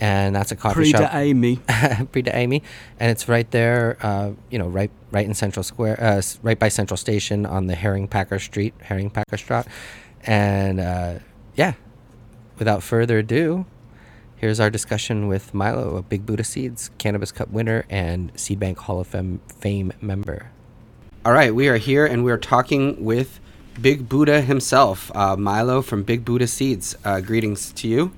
[0.00, 1.10] and that's a coffee Pre shop.
[1.10, 1.56] to Amy.
[2.12, 2.62] Prix d'Ami,
[2.98, 3.98] and it's right there.
[4.00, 7.74] Uh, you know, right right in Central Square, uh, right by Central Station on the
[7.74, 9.66] Herring Packer Street, Herring Packer Straat,
[10.24, 11.18] and uh,
[11.56, 11.74] yeah.
[12.58, 13.66] Without further ado,
[14.42, 18.76] here's our discussion with Milo, a Big Buddha Seeds Cannabis Cup winner and Seed Bank
[18.76, 20.50] Hall of Fame, Fame member.
[21.24, 23.38] All right, we are here and we are talking with
[23.80, 26.96] Big Buddha himself, uh, Milo from Big Buddha Seeds.
[27.04, 28.12] Uh, greetings to you.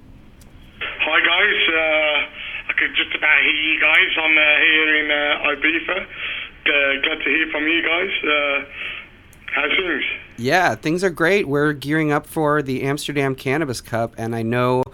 [0.80, 4.08] Hi guys, uh, I could just about hear you guys.
[4.16, 6.06] I'm uh, here in uh, Ibiza.
[7.02, 8.10] Glad to hear from you guys.
[8.24, 8.64] Uh,
[9.54, 10.04] how's things?
[10.38, 11.46] Yeah, things are great.
[11.46, 14.84] We're gearing up for the Amsterdam Cannabis Cup, and I know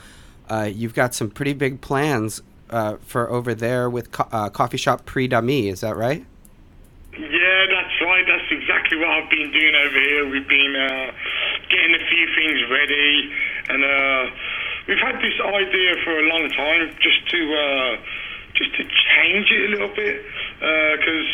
[0.50, 4.76] uh, you've got some pretty big plans uh, for over there with co- uh, coffee
[4.76, 5.68] shop Prix d'Ami.
[5.68, 6.26] Is that right?
[7.16, 8.24] Yeah, that's right.
[8.26, 10.28] That's exactly what I've been doing over here.
[10.28, 11.10] We've been uh,
[11.70, 13.32] getting a few things ready,
[13.68, 14.30] and uh,
[14.88, 17.96] we've had this idea for a long time, just to uh,
[18.54, 20.24] just to change it a little bit,
[20.58, 21.26] because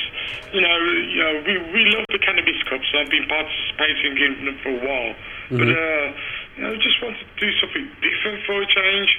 [0.53, 2.87] you know, you know, we we love the cannabis cups.
[2.95, 5.15] I've been participating in them for a while,
[5.51, 5.69] but.
[5.69, 6.13] Uh,
[6.57, 9.11] you know, just wanted to do something different for a change.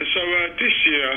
[0.00, 1.10] And so uh, this year,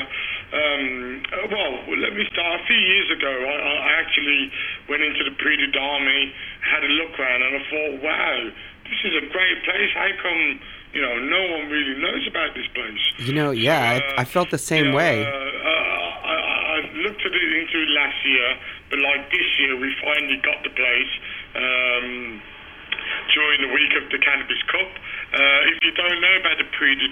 [0.52, 2.60] um, uh, well, let me start.
[2.60, 3.56] A few years ago, I,
[3.88, 4.52] I actually
[4.88, 8.50] went into the de Dame, had a look around, and I thought, wow,
[8.84, 9.90] this is a great place.
[9.94, 10.60] How come,
[10.92, 13.00] you know, no one really knows about this place?
[13.18, 15.24] You know, yeah, I, I felt the same way.
[15.24, 18.56] Uh, uh, I, I I looked at it into it last year,
[18.90, 21.12] but like this year, we finally got the place.
[21.56, 22.42] Um,
[23.34, 24.90] during the week of the Cannabis Cup.
[25.34, 27.08] Uh, if you don't know about the Prix de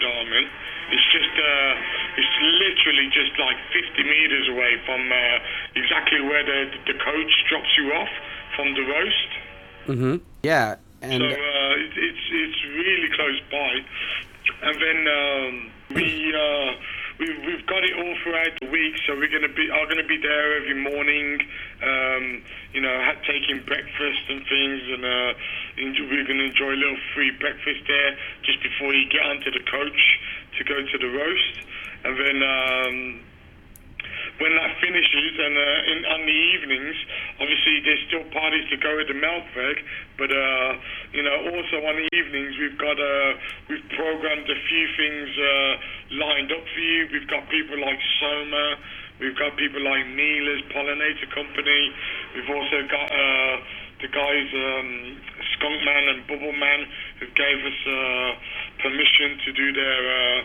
[0.90, 1.74] it's just uh,
[2.16, 5.16] it's literally just like 50 meters away from uh,
[5.76, 8.12] exactly where the the coach drops you off
[8.56, 9.30] from the Roest.
[9.86, 13.72] hmm Yeah, and So uh, it, it's it's really close by,
[14.62, 15.52] and then um,
[15.94, 16.34] we
[17.18, 18.94] uh, we we've got it all throughout the week.
[19.06, 21.40] So we're gonna be are gonna be there every morning.
[21.82, 25.32] Um, you know, ha- taking breakfast and things, and uh,
[25.78, 29.64] enjoy, we're gonna enjoy a little free breakfast there just before you get onto the
[29.70, 30.00] coach
[30.58, 31.56] to go to the Roest,
[32.04, 32.42] and then.
[32.42, 33.27] Um,
[34.38, 36.96] when that finishes and uh, in, on the evenings,
[37.42, 39.76] obviously there's still parties to go at the Melkweg,
[40.16, 40.70] but uh,
[41.12, 43.30] you know also on the evenings we've got uh,
[43.66, 45.72] we've programmed a few things uh,
[46.22, 47.08] lined up for you.
[47.10, 48.78] We've got people like Soma,
[49.18, 51.82] we've got people like Mila's Pollinator Company,
[52.38, 53.54] we've also got uh,
[54.00, 55.18] the guys um,
[55.54, 56.86] Skunk Man and Bubble Man
[57.18, 58.30] who gave us uh,
[58.82, 60.38] permission to do their uh,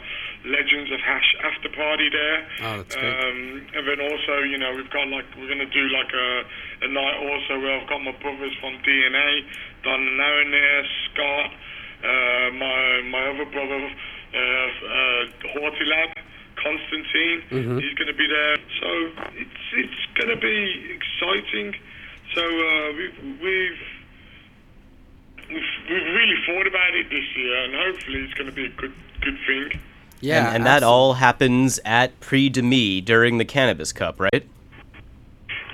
[0.49, 2.39] Legends of Hash after party there.
[2.65, 3.13] Oh, that's great.
[3.13, 3.37] Um,
[3.77, 6.29] and then also, you know, we've got like we're gonna do like a,
[6.81, 9.45] a night also where I've got my brothers from DNA,
[9.83, 11.49] Don Aaron there, Scott,
[12.03, 15.21] uh, my my other brother, uh, uh,
[15.53, 16.11] Hortilab,
[16.57, 17.39] Constantine.
[17.79, 18.57] He's gonna be there.
[18.81, 18.87] So
[19.37, 21.75] it's it's gonna be exciting.
[22.35, 23.79] So uh, we've we've.
[25.49, 28.69] We've, we've really thought about it this year, and hopefully it's going to be a
[28.69, 29.79] good good thing.
[30.21, 34.31] yeah, and, and that all happens at Prix d'Ami during the Cannabis Cup, right?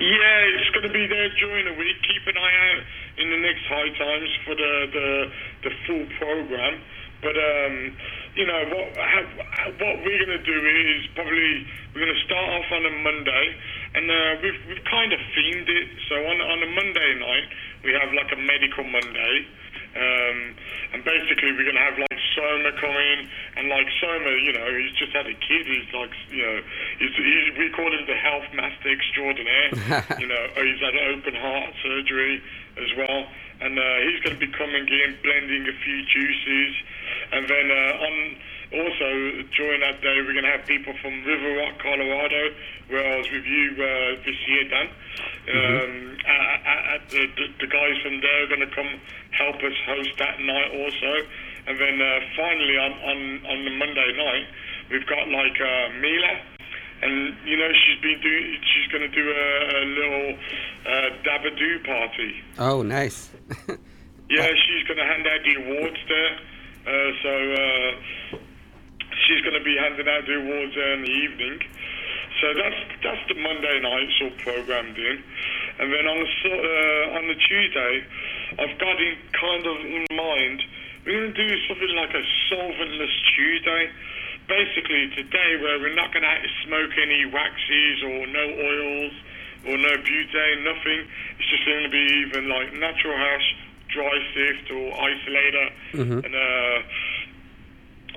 [0.00, 1.96] Yeah, it's going to be there during the week.
[2.02, 2.82] Keep an eye out
[3.22, 5.30] in the next high times for the the,
[5.62, 6.80] the full program.
[7.20, 7.92] But um,
[8.34, 8.86] you know what?
[8.96, 9.22] How,
[9.76, 13.46] what we're going to do is probably we're going to start off on a Monday,
[13.94, 15.88] and uh, we've we've kind of themed it.
[16.08, 17.48] So on on a Monday night,
[17.84, 19.46] we have like a medical Monday.
[19.90, 20.54] Um,
[20.94, 23.18] and basically, we're gonna have like Soma come in,
[23.58, 25.66] and like Soma, you know, he's just had a kid.
[25.66, 26.62] He's like, you know,
[27.02, 29.74] he's, he's we call him the health master extraordinaire.
[30.22, 32.40] you know, he's had open heart surgery
[32.78, 33.26] as well,
[33.60, 36.72] and uh, he's gonna be coming in, blending a few juices,
[37.32, 38.14] and then uh, on
[38.70, 42.54] also during that day, we're gonna have people from River Rock, Colorado,
[42.88, 44.88] where I was with you uh, this year, Dan.
[45.50, 49.00] Um, at, at, at the, the, the guys from there are going to come
[49.32, 51.26] help us host that night also.
[51.66, 54.46] And then uh, finally on, on, on the Monday night,
[54.90, 56.59] we've got like uh, Mila.
[57.02, 58.58] And you know she's been doing.
[58.60, 60.38] She's going to do a, a little
[60.86, 62.34] uh, Dabadoo party.
[62.58, 63.30] Oh, nice.
[64.30, 66.34] Yeah, she's going to hand out the awards there.
[66.86, 68.38] Uh, so uh,
[69.26, 71.58] she's going to be handing out the awards there in the evening.
[72.40, 75.18] So that's that's the Monday night it's all programmed in,
[75.80, 78.06] and then on the uh, on the Tuesday,
[78.56, 80.62] I've got in kind of in mind
[81.04, 83.90] we're going to do something like a solventless Tuesday.
[84.50, 86.36] Basically today where we're not going to
[86.66, 89.12] smoke any waxes or no oils
[89.64, 91.06] or no butane, nothing.
[91.38, 93.46] It's just going to be even like natural hash,
[93.94, 95.68] dry sift or isolator,
[96.26, 96.78] and uh,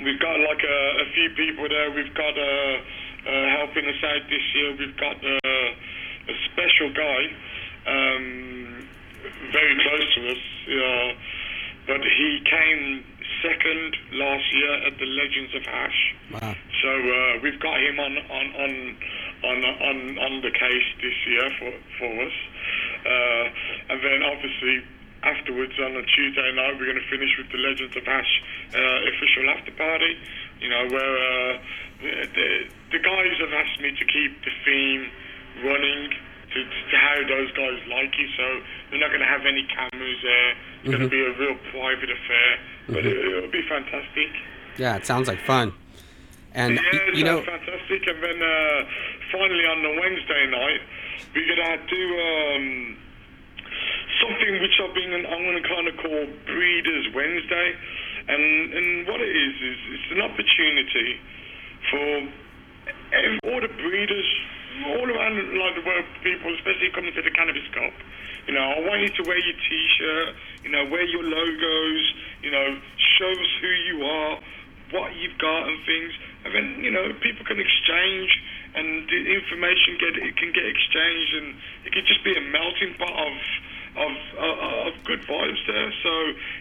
[0.04, 1.92] we've got like a, a few people there.
[1.92, 4.76] We've got uh, uh, helping us out this year.
[4.76, 5.70] We've got uh,
[6.34, 7.22] a special guy,
[7.86, 8.88] um,
[9.52, 11.14] very close to us, uh,
[11.86, 13.04] but he came
[13.44, 16.16] second last year at the Legends of Hash.
[16.32, 16.56] Wow.
[16.82, 18.74] So uh, we've got him on on on
[19.44, 22.38] on on, on the case this year for for us,
[23.06, 23.46] uh,
[23.92, 24.82] and then obviously
[25.24, 28.34] afterwards on a Tuesday night we're going to finish with the Legends of Hash
[28.74, 30.18] uh, official after party.
[30.60, 31.58] You know where uh,
[32.02, 32.48] the
[32.92, 35.12] the guys have asked me to keep the theme
[35.64, 36.12] running.
[36.54, 38.46] To, to how those guys like it, so
[38.92, 40.52] we're not going to have any cameras there.
[40.84, 42.50] It's going to be a real private affair,
[42.90, 44.30] but it, it'll be fantastic.
[44.78, 45.74] Yeah, it sounds like fun.
[46.54, 48.06] And Yeah, you know, fantastic.
[48.06, 48.86] And then uh,
[49.34, 50.82] finally on the Wednesday night,
[51.34, 52.98] we're gonna do um,
[54.22, 57.74] something which I've been I'm gonna kind of call Breeders Wednesday,
[58.30, 61.18] and and what it is is it's an opportunity
[61.90, 62.06] for
[63.18, 64.30] ev- all the breeders
[64.88, 65.38] all around
[65.94, 67.94] world, people, especially coming to the Cannabis Cup.
[68.48, 70.30] You know, I want you to wear your T-shirt.
[70.64, 72.04] You know, wear your logos.
[72.42, 72.80] You know,
[73.20, 74.40] show us who you are,
[74.92, 76.12] what you've got, and things.
[76.46, 78.30] And then you know, people can exchange,
[78.76, 81.48] and the information get it can get exchanged, and
[81.86, 83.34] it could just be a melting pot of
[83.96, 85.94] of, uh, of good vibes there.
[86.02, 86.12] So,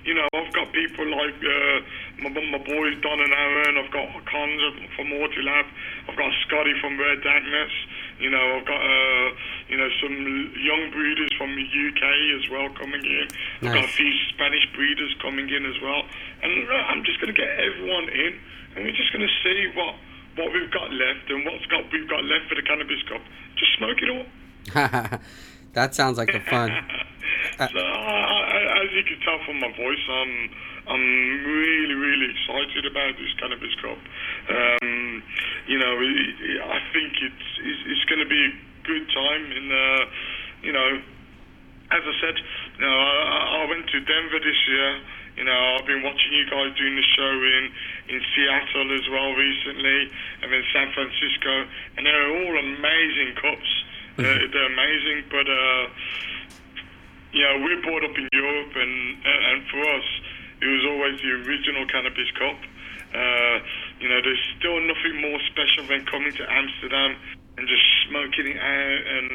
[0.04, 1.78] you know, I've got people like uh,
[2.20, 3.78] my, my boys Don and Aaron.
[3.78, 4.60] I've got Cons
[4.96, 5.66] from Lab.
[6.08, 7.72] I've got Scotty from Red Darkness.
[8.20, 9.28] You know, I've got uh,
[9.68, 10.14] you know some
[10.60, 12.04] young breeders from the UK
[12.36, 13.26] as well coming in.
[13.62, 16.04] I've got a few Spanish breeders coming in as well,
[16.42, 18.38] and uh, I'm just going to get everyone in,
[18.76, 19.96] and we're just going to see what
[20.36, 23.20] what we've got left and what's got we've got left for the cannabis cup.
[23.56, 24.26] Just smoke it all.
[25.72, 26.70] that sounds like the fun.
[27.58, 30.50] So, I, I, as you can tell from my voice, I'm
[30.88, 31.04] I'm
[31.46, 33.98] really really excited about this cannabis crop.
[34.50, 35.22] Um,
[35.66, 38.52] you know, it, I think it's it's, it's going to be a
[38.84, 39.44] good time.
[39.52, 40.02] And uh,
[40.62, 40.88] you know,
[41.92, 42.36] as I said,
[42.78, 45.00] you know, I, I went to Denver this year.
[45.36, 47.64] You know, I've been watching you guys doing the show in
[48.12, 50.10] in Seattle as well recently,
[50.42, 53.72] and then San Francisco, and they're all amazing cups.
[54.18, 55.48] They're, they're amazing, but.
[55.48, 55.88] Uh,
[57.40, 60.08] know, we're brought up in Europe, and and for us,
[60.60, 62.60] it was always the original cannabis cup.
[63.16, 63.56] Uh,
[64.00, 67.16] you know, there's still nothing more special than coming to Amsterdam
[67.56, 69.28] and just smoking it out and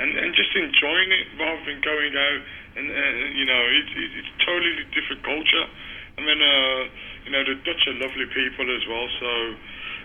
[0.00, 2.40] and, and just enjoying it rather than going out.
[2.76, 5.68] And uh, you know, it's it, it's totally different culture.
[6.16, 6.80] And then, uh,
[7.24, 9.08] you know, the Dutch are lovely people as well.
[9.18, 9.54] So,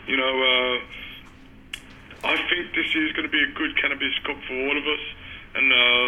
[0.07, 0.77] you know, uh,
[2.31, 5.03] I think this is going to be a good cannabis cup for all of us.
[5.55, 6.07] And uh,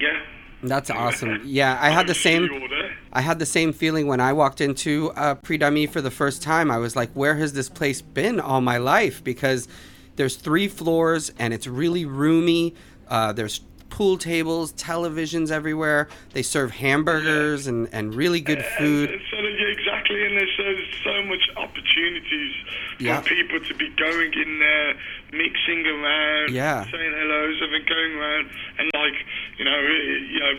[0.00, 0.20] yeah.
[0.62, 1.42] That's awesome.
[1.44, 2.48] Yeah, I had the same.
[2.48, 2.96] See you all there.
[3.12, 6.42] I had the same feeling when I walked into uh, Prix d'Ami for the first
[6.42, 6.70] time.
[6.70, 9.68] I was like, "Where has this place been all my life?" Because
[10.16, 12.74] there's three floors and it's really roomy.
[13.08, 16.08] Uh, there's pool tables, televisions everywhere.
[16.32, 19.10] They serve hamburgers and, and really good food.
[19.10, 20.53] And so, yeah, exactly, and there's
[21.02, 22.54] so, much opportunities
[22.98, 23.20] Yeah.
[23.20, 24.94] for people to be going in there,
[25.32, 26.84] mixing around, Yeah.
[26.90, 29.16] saying hellos, and then going around, and like
[29.58, 30.54] you know, it, you know,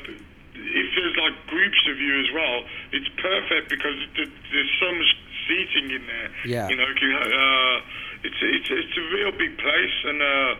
[0.55, 5.15] if there's like groups of you as well, it's perfect because there's so much
[5.47, 6.29] seating in there.
[6.45, 6.69] Yeah.
[6.69, 7.81] you know, uh,
[8.23, 10.55] it's it's it's a real big place, and uh,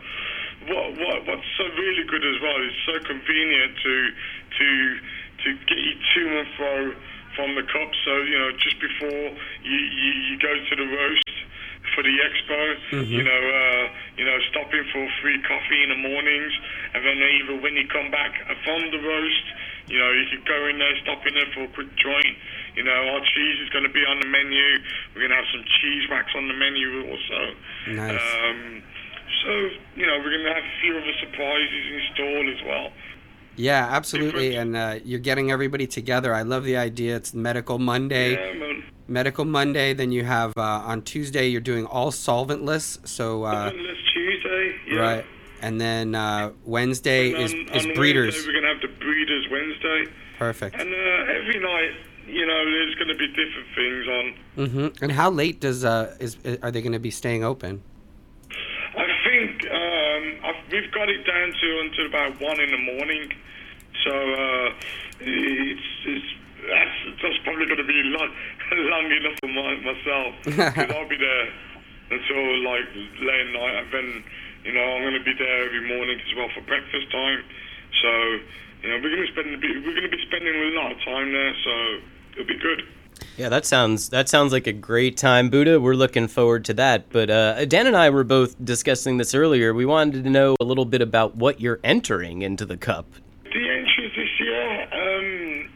[0.68, 3.94] what what what's so really good as well is so convenient to
[4.58, 4.68] to
[5.44, 6.94] to get you to and fro
[7.36, 7.90] from the cup.
[8.04, 11.36] So you know, just before you you, you go to the Roest
[11.94, 16.52] for the expo, you know, uh, you know, stopping for free coffee in the mornings,
[16.92, 19.46] and then even when you come back from the Roest,
[19.88, 22.36] you know, you could go in there, stop in there for a quick joint.
[22.74, 24.82] You know, our cheese is going to be on the menu.
[25.14, 27.40] We're going to have some cheese wax on the menu also.
[27.94, 28.18] Nice.
[28.18, 28.82] Um,
[29.44, 29.50] so,
[29.94, 32.92] you know, we're going to have a few other surprises in store as well.
[33.56, 34.56] Yeah, absolutely.
[34.56, 36.34] And uh, you're getting everybody together.
[36.34, 37.16] I love the idea.
[37.16, 38.32] It's Medical Monday.
[38.32, 38.80] Yeah.
[39.08, 39.94] Medical Monday.
[39.94, 43.06] Then you have uh, on Tuesday you're doing all solventless.
[43.06, 44.98] So uh, Unless Tuesday, yeah.
[44.98, 45.24] right,
[45.62, 48.34] and then uh, Wednesday And is on, is on breeders.
[48.34, 50.12] Wednesday, we're going to have the Breeders Wednesday.
[50.38, 50.80] Perfect.
[50.80, 51.92] And uh, every night,
[52.26, 54.34] you know, there's going to be different things on.
[54.66, 55.04] Mm-hmm.
[55.04, 57.82] And how late does uh is are they going to be staying open?
[58.96, 63.32] I think um, I've, we've got it down to until about one in the morning.
[64.06, 64.70] So uh,
[65.18, 66.30] it's, it's
[66.62, 68.30] that's, that's probably going to be a lot
[68.72, 71.50] long enough for my, myself because I'll be there
[72.10, 72.86] until like
[73.18, 74.24] late night, and then
[74.62, 77.42] you know I'm going to be there every morning as well for breakfast time.
[78.00, 78.10] So
[78.82, 81.32] you know we're going to spend we're going to be spending a lot of time
[81.32, 81.98] there, so
[82.34, 82.82] it'll be good.
[83.36, 85.80] Yeah, that sounds that sounds like a great time, Buddha.
[85.80, 87.10] We're looking forward to that.
[87.10, 89.74] But uh, Dan and I were both discussing this earlier.
[89.74, 93.06] We wanted to know a little bit about what you're entering into the cup.
[94.56, 95.70] Year, um,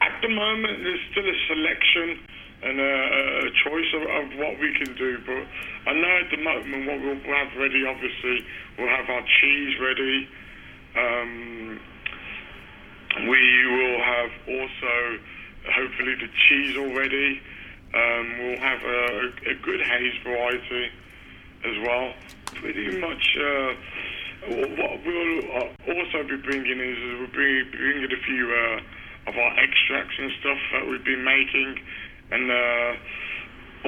[0.00, 2.18] at the moment, there's still a selection
[2.62, 2.94] and a,
[3.46, 5.18] a choice of, of what we can do.
[5.24, 5.46] But
[5.90, 8.44] I know at the moment what we'll have ready, obviously,
[8.78, 10.28] we'll have our cheese ready.
[10.96, 11.80] Um,
[13.28, 15.18] we will have also,
[15.72, 17.40] hopefully, the cheese already.
[17.94, 20.90] Um, we'll have a, a good haze variety
[21.64, 22.12] as well.
[22.54, 23.36] Pretty much.
[23.38, 23.74] Uh,
[24.48, 29.52] what we'll uh, also be bringing is we'll be bringing a few uh, of our
[29.60, 31.76] extracts and stuff that we've been making,
[32.32, 32.90] and uh,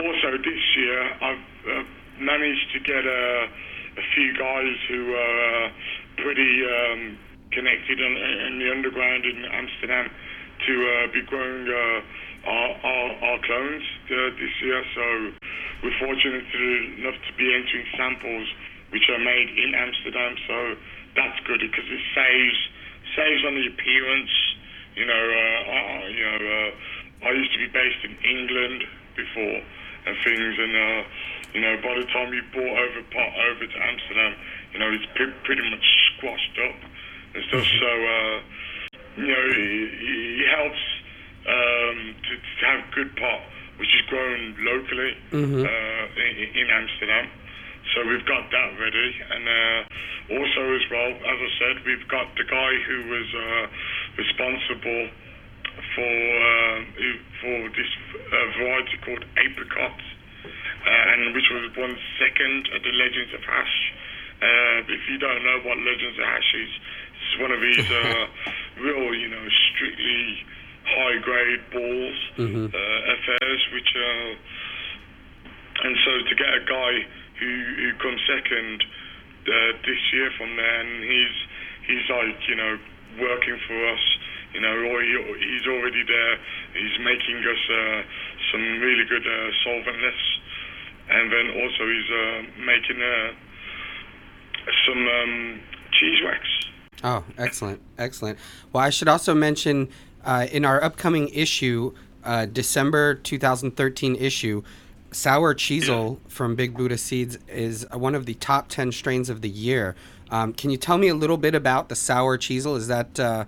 [0.04, 1.82] also this year I've uh,
[2.20, 3.44] managed to get uh,
[3.96, 5.68] a few guys who are uh,
[6.20, 7.18] pretty um,
[7.52, 10.10] connected in, in the underground in Amsterdam
[10.68, 11.64] to uh, be growing
[12.44, 14.84] our, our, our clones this year.
[14.94, 15.04] So
[15.82, 16.44] we're fortunate
[17.00, 18.48] enough to be entering samples
[18.92, 20.36] which are made in Amsterdam.
[20.46, 20.56] So
[21.16, 22.60] that's good because it saves
[23.16, 24.32] saves on the appearance.
[24.94, 25.80] You know, uh, I,
[26.12, 28.84] you know, uh, I used to be based in England
[29.16, 29.60] before
[30.04, 31.00] and things, and uh,
[31.56, 34.32] you know, by the time you brought over part over to Amsterdam,
[34.72, 35.84] you know, it's pre- pretty much
[36.16, 36.78] squashed up
[37.34, 37.64] and stuff.
[37.80, 38.36] So uh,
[39.16, 39.88] you know, it,
[40.44, 40.82] it helps
[41.48, 43.40] um, to, to have good pot,
[43.80, 45.12] which is grown locally
[45.64, 47.26] uh, in, in Amsterdam.
[47.90, 52.30] So we've got that ready, and uh, also as well, as I said, we've got
[52.38, 53.64] the guy who was uh,
[54.16, 55.10] responsible
[55.98, 56.76] for uh,
[57.42, 63.34] for this uh, variety called apricot, uh, and which was one second at the Legends
[63.34, 63.76] of Hash.
[64.40, 66.72] Uh, if you don't know what Legends of Hash is,
[67.18, 68.24] it's one of these uh,
[68.86, 70.46] real, you know, strictly
[70.86, 72.18] high grade balls
[72.72, 73.90] uh, affairs, which.
[73.98, 74.34] Uh,
[75.82, 76.92] and so to get a guy
[77.42, 78.84] who who comes second
[79.46, 81.36] uh, this year from there, and he's
[81.86, 82.78] he's like you know
[83.20, 84.04] working for us.
[84.54, 86.36] You know, or he, he's already there.
[86.76, 88.02] He's making us uh,
[88.52, 90.22] some really good uh, solventless,
[91.08, 93.32] and then also he's uh, making uh,
[94.86, 95.60] some um,
[95.98, 96.40] cheese wax.
[97.04, 98.38] Oh, excellent, excellent.
[98.72, 99.88] Well, I should also mention
[100.24, 104.62] uh, in our upcoming issue, uh, December 2013 issue,
[105.12, 109.42] Sour Cheezel from Big Buddha Seeds is uh, one of the top 10 strains of
[109.42, 109.94] the year.
[110.30, 112.76] Um, can you tell me a little bit about the Sour Cheezel?
[112.76, 113.44] Is that uh,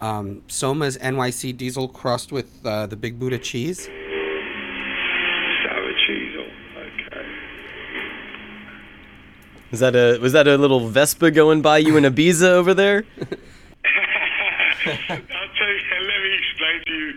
[0.00, 3.84] um, Soma's NYC Diesel crossed with uh, the Big Buddha cheese?
[3.84, 3.92] Sour
[6.06, 6.36] cheese.
[6.76, 7.26] Okay.
[9.70, 13.04] Is that a was that a little Vespa going by you in Ibiza over there?
[14.86, 17.14] I'll tell you, let me explain to you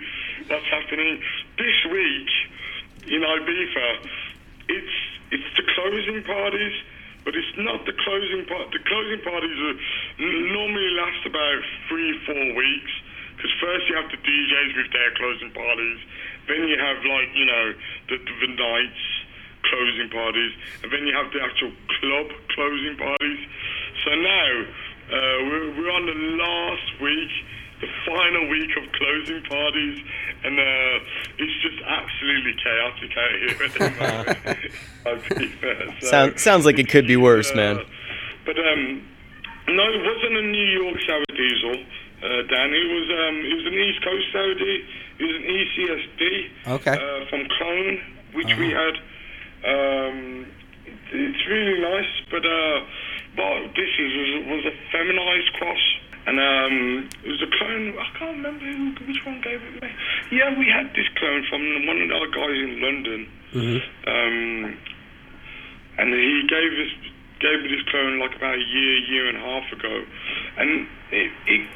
[0.47, 1.21] what's happening.
[1.57, 2.44] This week
[3.07, 3.87] in Ibiza,
[4.69, 4.95] it's
[5.31, 6.75] it's the closing parties,
[7.25, 8.71] but it's not the closing part.
[8.71, 9.77] The closing parties are,
[10.21, 12.93] normally last about three, four weeks.
[13.35, 15.99] Because first you have the DJs with their closing parties,
[16.47, 17.65] then you have like you know
[18.09, 19.03] the, the nights
[19.69, 20.53] closing parties,
[20.83, 23.39] and then you have the actual club closing parties.
[24.05, 24.49] So now
[25.09, 27.33] uh, we're, we're on the last week,
[27.81, 29.99] the final week of closing parties,
[30.43, 31.05] and uh,
[31.37, 34.71] it's just absolutely chaotic out here at the moment.
[35.05, 35.95] I'll be fair.
[36.01, 37.79] So, Sound, sounds like it could be worse, uh, man.
[38.45, 39.01] But um,
[39.67, 41.73] no, it wasn't a New York sour diesel,
[42.23, 42.73] uh, Dan.
[42.73, 44.85] It was um, it was an East Coast sour diesel.
[45.17, 46.49] It was an ECSD
[46.79, 46.91] Okay.
[46.91, 48.01] uh, from Clone,
[48.33, 48.95] which we had.
[49.65, 50.45] Um,
[51.11, 52.79] it's really nice, but uh,
[53.35, 55.83] but this is was, was a feminized cross.
[56.27, 57.93] And um, it was a clone.
[57.99, 59.89] I can't remember who, which one gave it me.
[60.31, 63.29] Yeah, we had this clone from one of the other guys in London.
[64.09, 64.77] Um,
[65.97, 66.91] and he gave us
[67.39, 70.03] gave me this clone like about a year, year and a half ago,
[70.57, 71.67] and it, it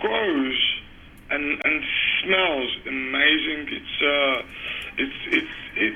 [0.00, 0.58] grows
[1.30, 1.82] and and
[2.22, 3.68] smells amazing.
[3.72, 4.42] It's uh,
[4.98, 5.94] it's it's it.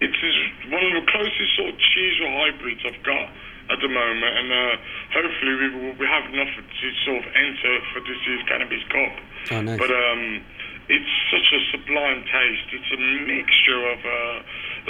[0.00, 3.30] It's one of the closest sort of cheese or hybrids I've got
[3.72, 4.76] at the moment, and uh,
[5.16, 9.14] hopefully we will we have enough to sort of enter for this year's cannabis cup.
[9.50, 9.78] Oh, nice.
[9.80, 10.44] But um,
[10.88, 12.68] it's such a sublime taste.
[12.76, 14.36] It's a mixture of uh,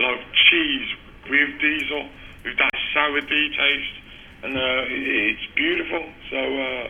[0.03, 0.89] like cheese
[1.31, 2.09] with diesel,
[2.45, 3.97] with that sour D taste,
[4.43, 6.03] and uh, it's beautiful.
[6.31, 6.85] So uh,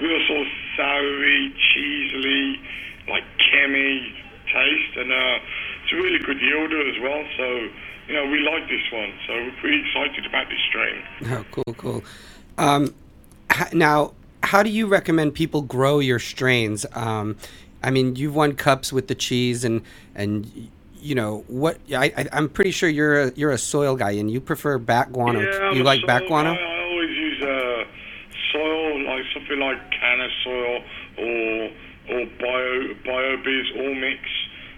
[0.00, 2.60] real sort of soury, cheesily,
[3.08, 4.14] like chemi
[4.52, 5.38] taste, and uh,
[5.82, 7.22] it's a really good yielder as well.
[7.36, 7.68] So,
[8.08, 9.12] you know, we like this one.
[9.26, 11.02] So we're pretty excited about this strain.
[11.32, 12.04] Oh, cool, cool.
[12.58, 12.94] Um,
[13.50, 16.84] h- now, how do you recommend people grow your strains?
[16.92, 17.36] Um,
[17.82, 19.82] I mean, you've won cups with the cheese, and
[20.14, 21.78] and you know what?
[21.94, 25.12] I, I I'm pretty sure you're a you're a soil guy, and you prefer bat
[25.12, 25.40] guano.
[25.40, 26.54] Yeah, I'm you like soil guano?
[26.54, 26.60] guy.
[26.60, 27.84] I always use uh,
[28.52, 30.84] soil, like something like canna soil
[31.18, 31.70] or
[32.10, 34.20] or bio Biobizz all mix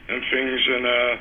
[0.09, 0.61] and things.
[0.69, 1.17] And uh,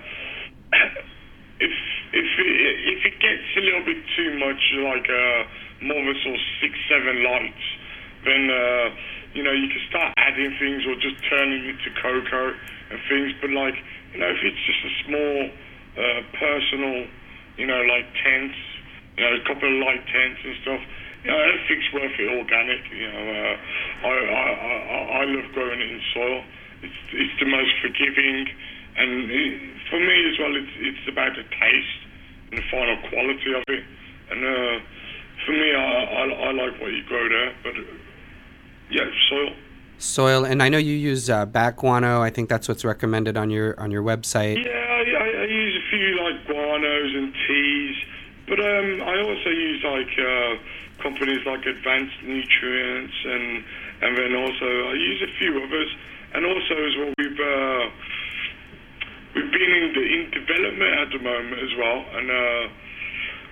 [1.59, 1.73] if
[2.11, 2.51] if it,
[2.95, 5.41] if it gets a little bit too much, like uh,
[5.87, 7.65] more of a sort of six seven lights,
[8.27, 8.87] then uh,
[9.33, 12.51] you know you can start adding things or just turning it to cocoa
[12.91, 13.31] and things.
[13.39, 13.75] But like
[14.11, 15.35] you know, if it's just a small
[15.95, 17.07] uh, personal,
[17.55, 18.59] you know, like tents,
[19.15, 20.81] you know, a couple of light tents and stuff.
[21.23, 22.83] You know, everything's worth it organic.
[22.91, 26.43] You know, uh, I, I, I, I love growing it in soil.
[26.83, 28.45] It's, it's the most forgiving,
[28.99, 31.99] and for me as well, it's, it's about the taste
[32.51, 33.83] and the final quality of it.
[34.31, 34.85] And uh,
[35.45, 37.73] for me, I, I, I like what you grow there, but
[38.89, 39.53] yeah, soil.
[39.97, 42.21] Soil, and I know you use uh, bat guano.
[42.21, 44.63] I think that's what's recommended on your on your website.
[44.63, 47.95] Yeah, I, I, I use a few like guanos and teas,
[48.47, 53.63] but um, I also use like uh, companies like Advanced Nutrients, and
[54.01, 55.95] and then also I use a few others,
[56.33, 57.89] and also as well we've uh,
[59.35, 62.73] we've been in the, in development at the moment as well, and uh,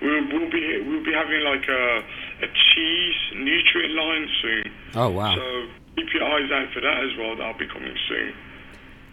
[0.02, 2.02] we'll we'll be we'll be having like a
[2.42, 4.72] a cheese nutrient line soon.
[4.94, 5.34] Oh wow!
[5.34, 7.36] So keep your eyes out for that as well.
[7.36, 8.34] That'll be coming soon.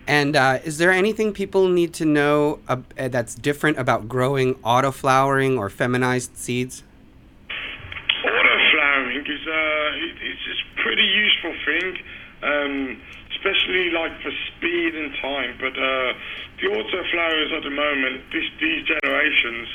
[0.07, 5.57] And uh, is there anything people need to know uh, that's different about growing autoflowering
[5.59, 6.83] or feminized seeds?
[8.25, 11.97] Auto flowering is uh, it, it's just pretty useful thing,
[12.43, 13.01] um,
[13.41, 15.57] especially like for speed and time.
[15.57, 16.13] But uh,
[16.61, 19.67] the auto flowers at the moment, this, these generations,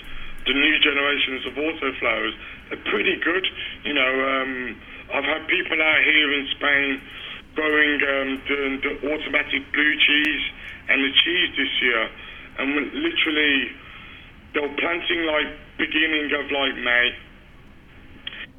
[0.46, 2.34] the new generations of auto flowers,
[2.70, 3.44] are pretty good.
[3.82, 4.80] You know, um,
[5.12, 7.00] I've had people out here in Spain
[7.54, 10.44] growing um, the, the automatic blue cheese
[10.88, 12.08] and the cheese this year,
[12.58, 13.72] and literally
[14.54, 17.10] they were planting like beginning of like May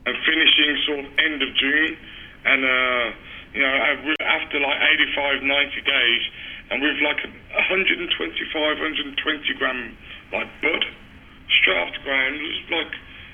[0.06, 1.98] and finishing sort of end of June,
[2.44, 3.12] and uh,
[3.54, 4.80] you know uh, after like
[5.16, 6.24] 85, 90 days,
[6.72, 9.98] and with like 125, 120 gram
[10.32, 10.84] like bud
[11.62, 12.94] straight off the ground, it was like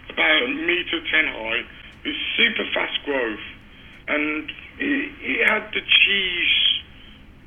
[0.10, 1.64] about a meter ten high.
[2.04, 3.46] It's super fast growth,
[4.08, 6.56] and it, it had the cheese,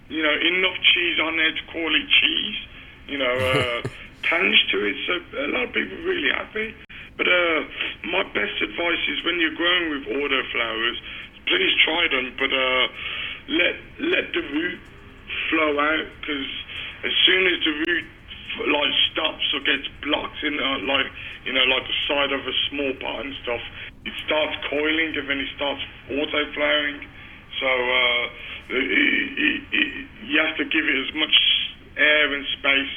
[0.08, 2.58] you know, enough cheese on there to call it cheese,
[3.06, 3.88] you know, uh,
[4.22, 4.96] tange to it.
[5.06, 6.74] So a lot of people really happy.
[7.16, 7.64] But uh,
[8.12, 11.00] my best advice is when you're growing with auto flowers,
[11.46, 12.86] please try them, but uh,
[13.48, 14.78] let let the root
[15.50, 16.50] flow out because
[17.06, 18.06] as soon as the root
[18.66, 21.06] like stops or gets blocked in uh, like
[21.44, 23.62] you know like the side of a small pot and stuff,
[24.04, 27.00] it starts coiling and then it starts auto flowering.
[27.60, 28.24] So uh,
[28.68, 29.88] it, it, it,
[30.26, 31.36] you have to give it as much
[31.96, 32.94] air and space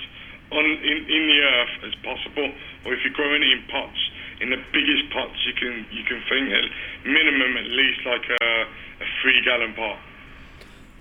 [0.52, 2.50] on in, in the earth as possible.
[2.86, 4.02] Or if you're growing it in pots,
[4.42, 6.64] in the biggest pots you can you can think at
[7.06, 10.00] minimum at least like a, a three gallon pot.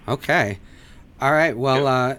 [0.09, 0.59] Okay.
[1.21, 1.57] All right.
[1.57, 2.17] Well, uh,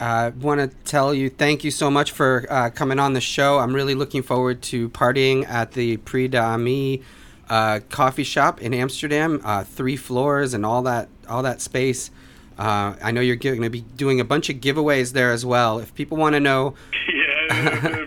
[0.00, 3.58] I want to tell you thank you so much for uh, coming on the show.
[3.58, 7.02] I'm really looking forward to partying at the Prix d'Ami
[7.48, 9.40] uh, coffee shop in Amsterdam.
[9.44, 12.10] Uh, three floors and all that all that space.
[12.58, 15.78] Uh, I know you're going to be doing a bunch of giveaways there as well.
[15.78, 16.74] If people want to know,
[17.08, 18.04] Yeah,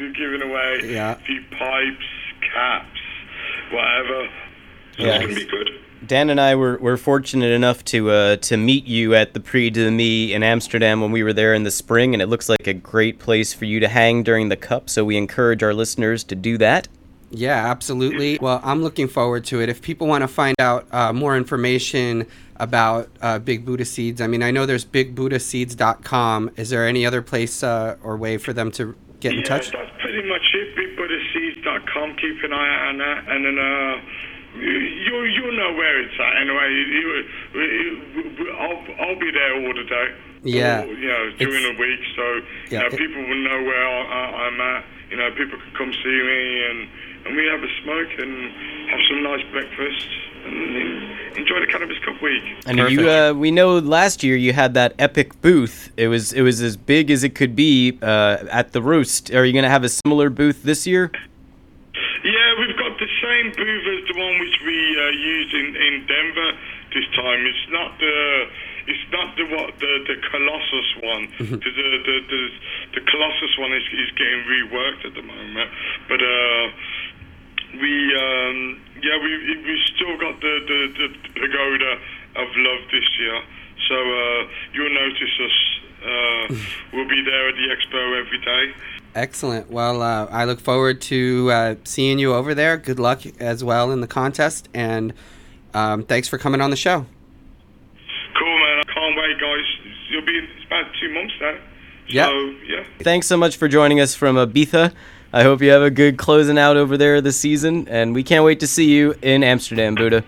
[0.00, 0.94] there's going to be a lot of things we're giving away.
[0.94, 1.12] Yeah.
[1.12, 2.06] A few pipes,
[2.52, 3.00] caps,
[3.72, 4.28] whatever.
[4.96, 5.14] So Yeah.
[5.16, 5.70] it's going to be good.
[6.06, 9.68] Dan and I were, were fortunate enough to uh, to meet you at the Prix
[9.68, 12.72] d'Ami in Amsterdam when we were there in the spring, and it looks like a
[12.72, 14.88] great place for you to hang during the cup.
[14.88, 16.88] So we encourage our listeners to do that.
[17.30, 18.38] yeah, absolutely.
[18.40, 19.68] Well, I'm looking forward to it.
[19.68, 22.26] If people want to find out uh, more information
[22.56, 26.50] about uh, Big Buddha Seeds, I mean, I know there's BigBuddhaSeeds.com.
[26.56, 29.72] Is there any other place uh, or way for them to get in yeah, touch?
[31.86, 32.16] BigBuddhaSeeds.com.
[32.16, 33.28] Keep an eye on that.
[33.28, 34.00] And then, uh,
[34.58, 36.70] you, you'll know where it's at anyway.
[36.72, 37.24] You,
[37.54, 37.62] you,
[38.38, 40.14] you, I'll, I'll be there all the day.
[40.42, 40.82] Yeah.
[40.82, 42.00] Or, you know, during It's- the week.
[42.16, 44.84] So, Yeah, you know, it- people will know where I, I, I'm at.
[45.10, 46.88] You know, people can come see me and,
[47.26, 48.52] and we have a smoke and
[48.90, 50.06] have some nice breakfast
[50.46, 52.42] and enjoy the Cannabis Cup week.
[52.66, 55.90] And you, uh, we know last year you had that epic booth.
[55.96, 59.32] It was it was as big as it could be uh, at the Roest.
[59.34, 61.10] Are you going to have a similar booth this year?
[62.24, 63.06] Yeah, we've got the
[63.40, 66.52] same booth as the one which we uh, used in, in Denver
[66.92, 67.46] this time.
[67.46, 68.46] It's not the
[68.86, 71.24] it's not the what the the Colossus one.
[71.28, 71.54] Mm-hmm.
[71.54, 72.42] the, the the
[72.94, 75.70] the Colossus one is is getting reworked at the moment,
[76.08, 76.66] but uh,
[77.80, 81.92] we um, yeah we we still got the the, the pagoda
[82.36, 83.40] of love this year.
[83.88, 85.56] So uh, you'll notice us.
[86.00, 86.54] Uh,
[86.92, 88.72] we'll be there at the expo every day.
[89.14, 89.70] Excellent.
[89.70, 92.76] Well, uh, I look forward to uh, seeing you over there.
[92.76, 95.12] Good luck as well in the contest, and
[95.74, 97.04] um, thanks for coming on the show.
[98.38, 98.78] Cool, man.
[98.78, 99.64] I can't wait, guys.
[100.10, 101.58] You'll be it's about two months now.
[102.08, 102.26] Yeah.
[102.26, 102.84] So yeah.
[103.00, 104.92] Thanks so much for joining us from Ibiza.
[105.32, 108.44] I hope you have a good closing out over there this season, and we can't
[108.44, 110.24] wait to see you in Amsterdam, Buddha.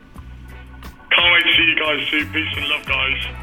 [1.10, 2.26] Can't wait to see you guys too.
[2.32, 3.41] Peace and love, guys.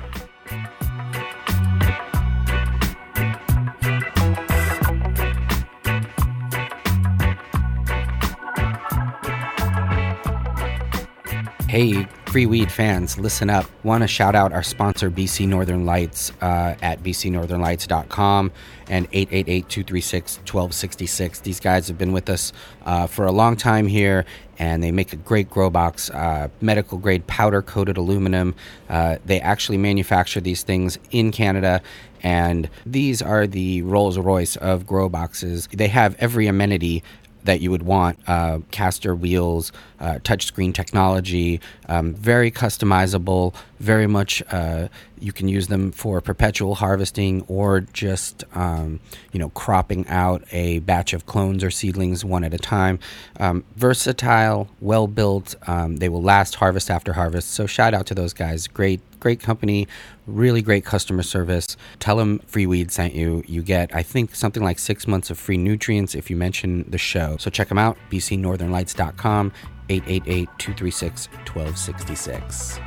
[11.70, 13.64] Hey, free weed fans, listen up.
[13.84, 18.52] Want to shout out our sponsor, BC Northern Lights, uh, at bcnorthernlights.com
[18.90, 21.42] and 888 236 1266.
[21.42, 22.54] These guys have been with us
[22.88, 24.26] uh, for a long time here,
[24.58, 28.56] and they make a great grow box, uh, medical grade powder coated aluminum.
[28.90, 31.84] Uh, they actually manufacture these things in Canada.
[32.24, 35.70] And these are the Rolls Royce of grow boxes.
[35.72, 37.04] They have every amenity
[37.44, 44.42] that you would want uh, caster wheels, uh, touchscreen technology, um, very customizable, very much
[44.52, 44.88] uh,
[45.20, 49.00] you can use them for perpetual harvesting or just um,
[49.32, 53.00] you know cropping out a batch of clones or seedlings one at a time.
[53.40, 57.52] Um, versatile, well built, um, they will last harvest after harvest.
[57.52, 58.68] So shout out to those guys.
[58.68, 59.88] Great great company,
[60.26, 61.76] really great customer service.
[62.00, 63.44] Tell them Free Weed sent you.
[63.48, 66.98] You get, I think, something like six months of free nutrients if you mention the
[66.98, 67.38] show.
[67.38, 69.52] So check them out, bcnorthernlights.com,
[69.90, 72.80] 888 236 1266.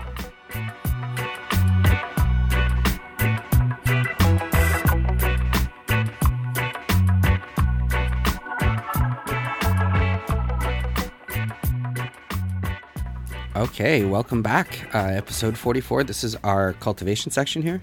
[13.55, 14.92] Okay, welcome back.
[14.94, 16.05] Uh, episode 44.
[16.05, 17.80] This is our cultivation section here.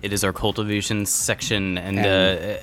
[0.00, 2.06] It is our cultivation section, and, And-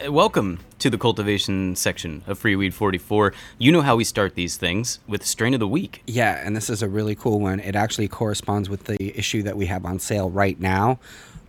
[0.03, 3.33] uh, uh, welcome to the cultivation section of Free Weed 44.
[3.57, 6.01] You know how we start these things with strain of the week.
[6.07, 7.59] Yeah, and this is a really cool one.
[7.59, 10.99] It actually corresponds with the issue that we have on sale right now,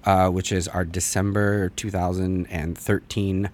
[0.04, 3.50] uh, which is our December 2013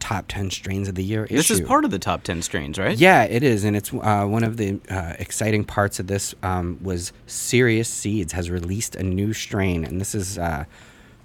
[0.00, 1.36] top 10 strains of the year issue.
[1.36, 2.96] This is part of the top 10 strains, right?
[2.96, 6.78] Yeah, it is, and it's uh, one of the uh, exciting parts of this um,
[6.82, 10.64] was Serious Seeds has released a new strain, and this is uh,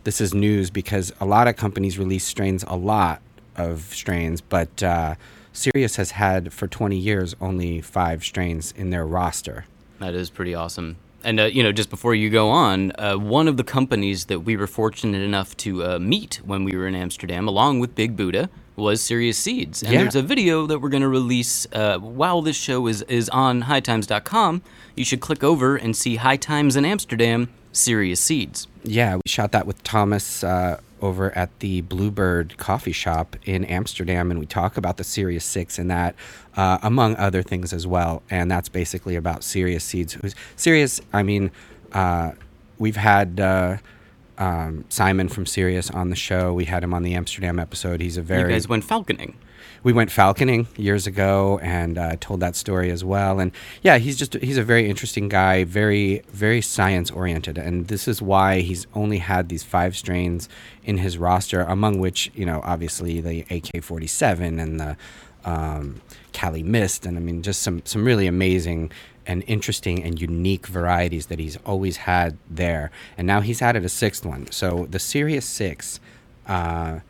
[0.04, 3.22] this is news because a lot of companies release strains, a lot
[3.56, 5.16] of strains, but uh,
[5.52, 9.66] Serious has had for 20 years only five strains in their roster.
[10.00, 10.98] That is pretty awesome.
[11.22, 14.40] And uh, you know, just before you go on, uh, one of the companies that
[14.42, 18.16] we were fortunate enough to uh, meet when we were in Amsterdam, along with Big
[18.16, 19.84] Buddha, was Serious Seeds.
[19.84, 20.02] And Yeah.
[20.04, 23.64] there's a video that we're going to release uh, while this show is is on
[23.64, 24.62] hightimes.com.
[24.96, 28.69] You should click over and see High Times in Amsterdam, Serious Seeds.
[28.84, 34.32] Yeah, we shot that with Thomas uh, over at the Bluebird Coffee Shop in Amsterdam,
[34.32, 36.16] and we talk about the Serious Six and that,
[36.56, 38.24] uh, among other things as well.
[38.30, 40.14] And that's basically about Serious Seeds.
[40.14, 41.02] Who's Serious?
[41.14, 41.52] I mean,
[41.94, 42.32] uh,
[42.78, 43.40] we've had.
[43.40, 43.78] Uh,
[44.40, 46.54] um, Simon from Serious on the show.
[46.54, 48.00] We had him on the Amsterdam episode.
[48.00, 49.34] He's a very You guys went falconing.
[49.84, 53.40] We went falconing years ago and uh, told that story as well.
[53.40, 53.52] And
[53.82, 58.22] yeah he's just he's a very interesting guy very very science oriented and this is
[58.22, 60.50] why he's only had these five strains
[60.84, 64.98] in his roster among which you know obviously the ak-47 and the
[65.46, 66.02] um,
[66.34, 67.06] Kali Mist.
[67.06, 68.92] And i mean just some some really amazing
[69.30, 72.90] and interesting and unique varieties that he's always had there.
[73.16, 74.52] And now he's added a sixth one.
[74.52, 76.00] So the Serious 6
[76.48, 77.02] uh,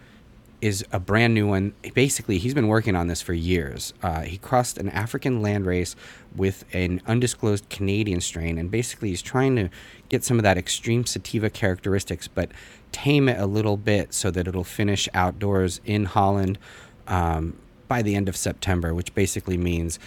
[0.61, 1.73] is a brand new one.
[1.93, 3.93] Basically, he's been working on this for years.
[4.03, 5.95] Uh, he crossed an African landrace
[6.35, 9.69] with an undisclosed Canadian strain, and basically, he's trying to
[10.09, 12.51] get some of that extreme sativa characteristics, but
[12.91, 16.57] tame it a little bit so that it'll finish outdoors in Holland
[17.07, 17.57] um,
[17.87, 19.97] by the end of September, which basically means,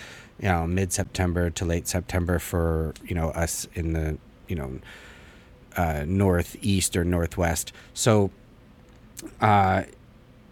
[0.40, 4.78] you know, mid-September to late September for you know us in the you know
[5.76, 7.72] uh, northeast or northwest.
[7.94, 8.30] So.
[9.40, 9.84] Uh,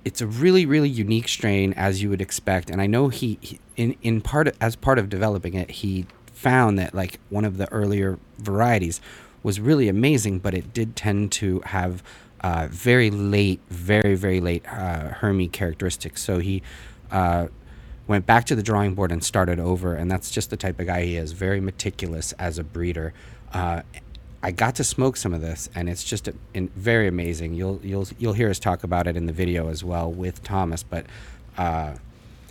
[0.04, 3.60] it's a really really unique strain as you would expect and i know he, he
[3.76, 7.70] in in part as part of developing it he found that like one of the
[7.70, 9.00] earlier varieties
[9.42, 12.02] was really amazing but it did tend to have
[12.40, 16.22] uh, very late very very late uh, hermy characteristics.
[16.22, 16.62] So he
[17.10, 17.48] uh,
[18.06, 20.86] went back to the drawing board and started over and that's just the type of
[20.86, 23.12] guy he is very meticulous as a breeder.
[23.52, 23.82] Uh,
[24.42, 27.54] I got to smoke some of this, and it's just a, very amazing.
[27.54, 30.82] You'll you'll you'll hear us talk about it in the video as well with Thomas.
[30.82, 31.06] But
[31.58, 31.94] uh,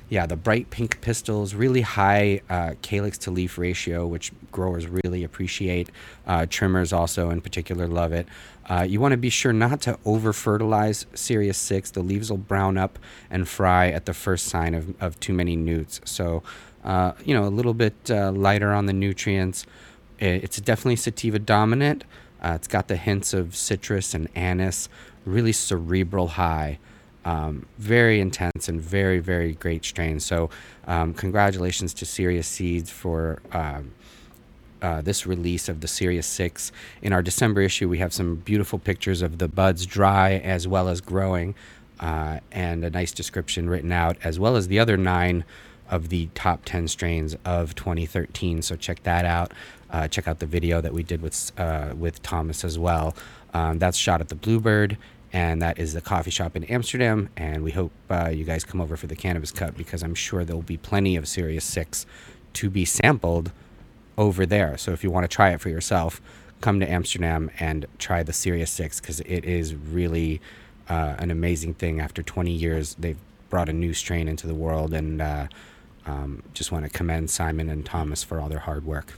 [0.09, 5.23] yeah, the bright pink pistils, really high uh, calyx to leaf ratio, which growers really
[5.23, 5.89] appreciate.
[6.27, 8.27] Uh, trimmers also, in particular, love it.
[8.67, 11.91] Uh, you want to be sure not to over fertilize Serious 6.
[11.91, 15.55] The leaves will brown up and fry at the first sign of, of too many
[15.55, 16.01] newts.
[16.05, 16.43] So,
[16.83, 19.65] uh, you know, a little bit uh, lighter on the nutrients.
[20.19, 22.03] It's definitely sativa dominant.
[22.41, 24.89] Uh, it's got the hints of citrus and anise,
[25.25, 26.79] really cerebral high.
[27.25, 30.19] Um, very intense and very, very great strain.
[30.19, 30.49] So,
[30.87, 33.91] um, congratulations to Serious Seeds for um,
[34.81, 36.71] uh, this release of the Serious 6.
[37.01, 40.87] In our December issue, we have some beautiful pictures of the buds dry as well
[40.87, 41.55] as growing,
[41.99, 45.43] uh, and a nice description written out, as well as the other nine
[45.89, 48.61] of the top 10 strains of 2013.
[48.61, 49.51] So, check that out.
[49.91, 53.15] Uh, check out the video that we did with uh, with Thomas as well.
[53.53, 54.97] Um, that's shot at the Bluebird,
[55.33, 57.29] and that is the coffee shop in Amsterdam.
[57.35, 60.45] And we hope uh, you guys come over for the Cannabis Cup because I'm sure
[60.45, 62.05] there will be plenty of Serious Six
[62.53, 63.51] to be sampled
[64.17, 64.77] over there.
[64.77, 66.21] So if you want to try it for yourself,
[66.61, 70.41] come to Amsterdam and try the Serious Six because it is really
[70.89, 71.99] uh, an amazing thing.
[71.99, 73.17] After 20 years, they've
[73.49, 75.47] brought a new strain into the world, and uh,
[76.05, 79.13] um, just want to commend Simon and Thomas for all their hard work.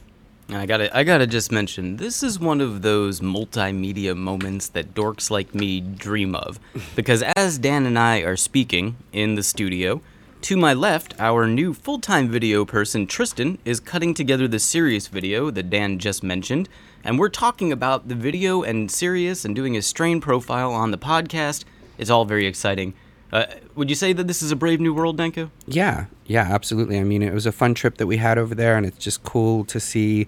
[0.54, 5.32] I gotta, I gotta just mention, this is one of those multimedia moments that dorks
[5.32, 6.60] like me dream of.
[6.96, 10.02] Because as Dan and I are speaking in the studio,
[10.42, 15.08] to my left, our new full time video person, Tristan, is cutting together the Serious
[15.08, 16.68] video that Dan just mentioned.
[17.04, 20.98] And we're talking about the video and Serious and doing a strain profile on the
[20.98, 21.64] podcast.
[21.98, 22.94] It's all very exciting.
[23.32, 25.50] Uh, would you say that this is a brave new world, Danko?
[25.66, 27.00] Yeah, yeah, absolutely.
[27.00, 29.24] I mean, it was a fun trip that we had over there, and it's just
[29.24, 30.28] cool to see,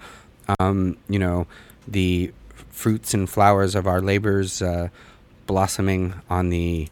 [0.59, 1.47] um, you know,
[1.87, 2.31] the
[2.69, 4.87] fruits and flowers of our labors uh,
[5.47, 6.87] blossoming on the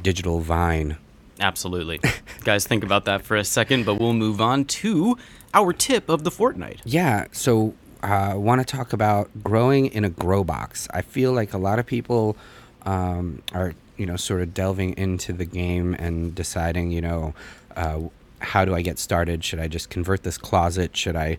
[0.00, 0.96] digital vine.
[1.38, 2.00] Absolutely.
[2.44, 5.16] Guys, think about that for a second, but we'll move on to
[5.54, 6.80] our tip of the fortnight.
[6.84, 10.88] Yeah, so I uh, want to talk about growing in a grow box.
[10.92, 12.36] I feel like a lot of people
[12.84, 17.34] um, are you know, sort of delving into the game and deciding, you know,
[17.76, 18.00] uh,
[18.40, 19.44] how do I get started?
[19.44, 20.96] Should I just convert this closet?
[20.96, 21.38] Should I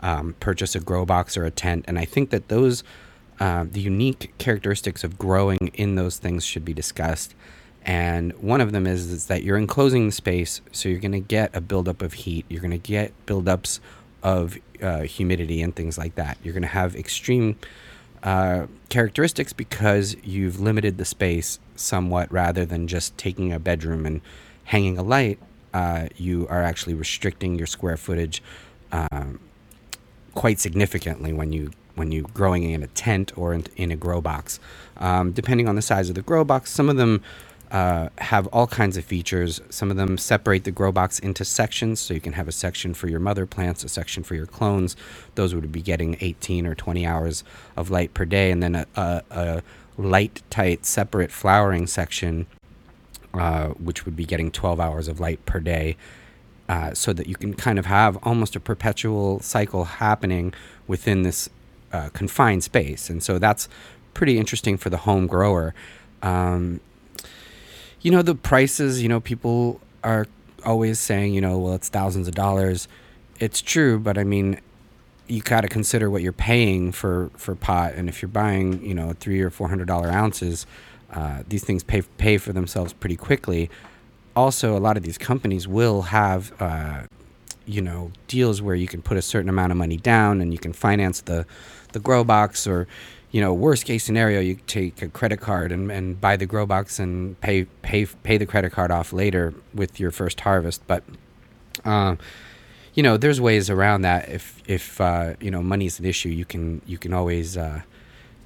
[0.00, 1.84] um, purchase a grow box or a tent?
[1.88, 2.84] And I think that those,
[3.40, 7.34] uh, the unique characteristics of growing in those things should be discussed.
[7.84, 11.20] And one of them is, is that you're enclosing the space, so you're going to
[11.20, 12.44] get a buildup of heat.
[12.48, 13.78] You're going to get buildups
[14.24, 16.36] of uh, humidity and things like that.
[16.42, 17.56] You're going to have extreme
[18.24, 24.20] uh, characteristics because you've limited the space somewhat rather than just taking a bedroom and
[24.64, 25.38] hanging a light.
[25.72, 28.42] Uh, you are actually restricting your square footage
[28.92, 29.38] um,
[30.34, 34.20] quite significantly when you when you growing in a tent or in, in a grow
[34.20, 34.60] box.
[34.98, 37.22] Um, depending on the size of the grow box, some of them
[37.70, 39.60] uh, have all kinds of features.
[39.70, 42.94] Some of them separate the grow box into sections, so you can have a section
[42.94, 44.94] for your mother plants, a section for your clones.
[45.34, 47.44] Those would be getting 18 or 20 hours
[47.76, 49.62] of light per day, and then a, a, a
[49.98, 52.46] light, tight, separate flowering section,
[53.34, 55.96] uh, which would be getting 12 hours of light per day.
[56.68, 60.52] Uh, so that you can kind of have almost a perpetual cycle happening
[60.88, 61.48] within this
[61.92, 63.08] uh, confined space.
[63.08, 63.68] And so that's
[64.14, 65.74] pretty interesting for the home grower.
[66.22, 66.80] Um,
[68.00, 70.26] you know, the prices, you know, people are
[70.64, 72.88] always saying, you know, well, it's thousands of dollars.
[73.38, 74.60] It's true, but I mean,
[75.28, 78.94] you got to consider what you're paying for for pot, and if you're buying, you
[78.94, 80.66] know, three or four hundred dollar ounces,
[81.12, 83.70] uh, these things pay pay for themselves pretty quickly.
[84.34, 87.02] Also, a lot of these companies will have, uh,
[87.64, 90.58] you know, deals where you can put a certain amount of money down, and you
[90.58, 91.46] can finance the
[91.92, 92.86] the grow box, or
[93.32, 96.64] you know, worst case scenario, you take a credit card and, and buy the grow
[96.64, 100.86] box and pay pay pay the credit card off later with your first harvest.
[100.86, 101.02] But
[101.84, 102.16] uh,
[102.96, 104.28] you know, there's ways around that.
[104.28, 107.82] If if uh, you know money is an issue, you can you can always uh,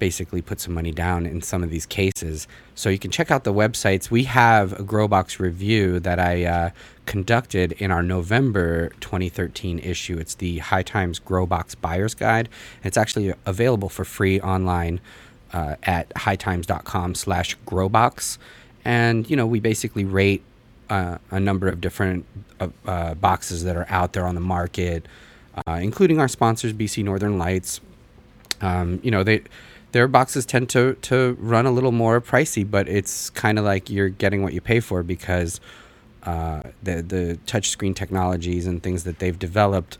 [0.01, 2.49] basically put some money down in some of these cases.
[2.75, 4.11] So you can check out the websites.
[4.11, 6.71] We have a Growbox review that I uh,
[7.07, 10.19] conducted in our November 2013 issue.
[10.19, 12.49] It's the High Times Growbox Buyer's Guide.
[12.83, 15.01] It's actually available for free online
[15.53, 18.39] uh, at hightimes.com slash growbox.
[18.85, 20.43] And, you know, we basically rate
[20.91, 22.27] uh, a number of different
[22.87, 25.07] uh, boxes that are out there on the market,
[25.67, 27.81] uh, including our sponsors, BC Northern Lights.
[28.61, 29.45] Um, you know, they
[29.93, 33.89] their boxes tend to to run a little more pricey, but it's kind of like
[33.89, 35.61] you're getting what you pay for because
[36.25, 39.97] uh, the the touchscreen technologies and things that they've developed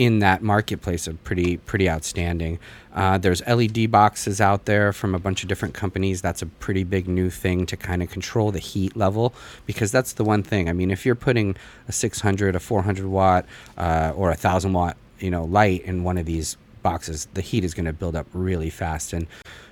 [0.00, 2.58] in that marketplace are pretty pretty outstanding.
[2.94, 6.22] Uh, there's LED boxes out there from a bunch of different companies.
[6.22, 9.34] That's a pretty big new thing to kind of control the heat level
[9.66, 10.70] because that's the one thing.
[10.70, 11.54] I mean, if you're putting
[11.86, 13.44] a 600, a 400 watt,
[13.76, 17.62] uh, or a thousand watt, you know, light in one of these boxes, the heat
[17.62, 19.26] is going to build up really fast, and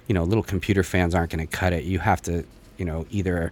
[0.09, 1.85] you know, little computer fans aren't going to cut it.
[1.85, 2.45] You have to,
[2.77, 3.51] you know, either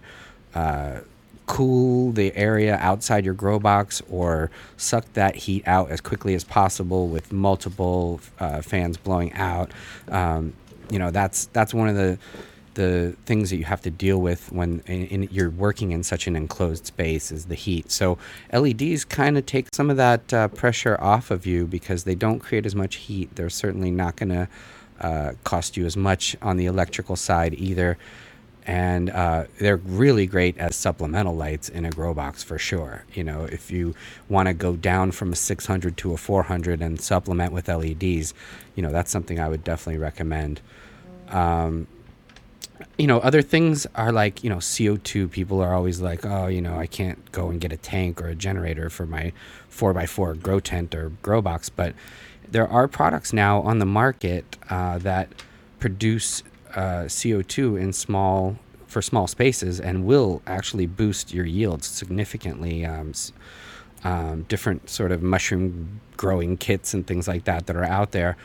[0.53, 0.99] uh,
[1.47, 6.43] cool the area outside your grow box or suck that heat out as quickly as
[6.43, 9.71] possible with multiple uh, fans blowing out.
[10.09, 10.53] Um,
[10.91, 12.19] you know, that's that's one of the
[12.75, 16.27] the things that you have to deal with when in, in, you're working in such
[16.27, 17.89] an enclosed space is the heat.
[17.89, 18.19] So
[18.53, 22.39] LEDs kind of take some of that uh, pressure off of you because they don't
[22.39, 23.35] create as much heat.
[23.35, 24.47] They're certainly not going to
[25.01, 27.97] uh, cost you as much on the electrical side either.
[28.67, 33.05] And uh, they're really great as supplemental lights in a grow box for sure.
[33.13, 33.95] You know, if you
[34.27, 38.33] want to go down from a 600 to a 400 and supplement with LEDs,
[38.75, 40.59] you know, that's something I would definitely recommend.
[41.29, 41.87] Um,
[42.97, 45.31] you know, other things are like, you know, CO2.
[45.31, 48.27] People are always like, oh, you know, I can't go and get a tank or
[48.27, 49.31] a generator for my
[49.71, 51.69] 4x4 grow tent or grow box.
[51.69, 51.93] But
[52.49, 55.29] there are products now on the market uh, that
[55.79, 56.43] produce
[56.77, 58.57] uh, CO2 in small
[58.87, 62.85] for small spaces and will actually boost your yields significantly.
[62.85, 63.11] Um,
[64.03, 68.37] um, different sort of mushroom growing kits and things like that that are out there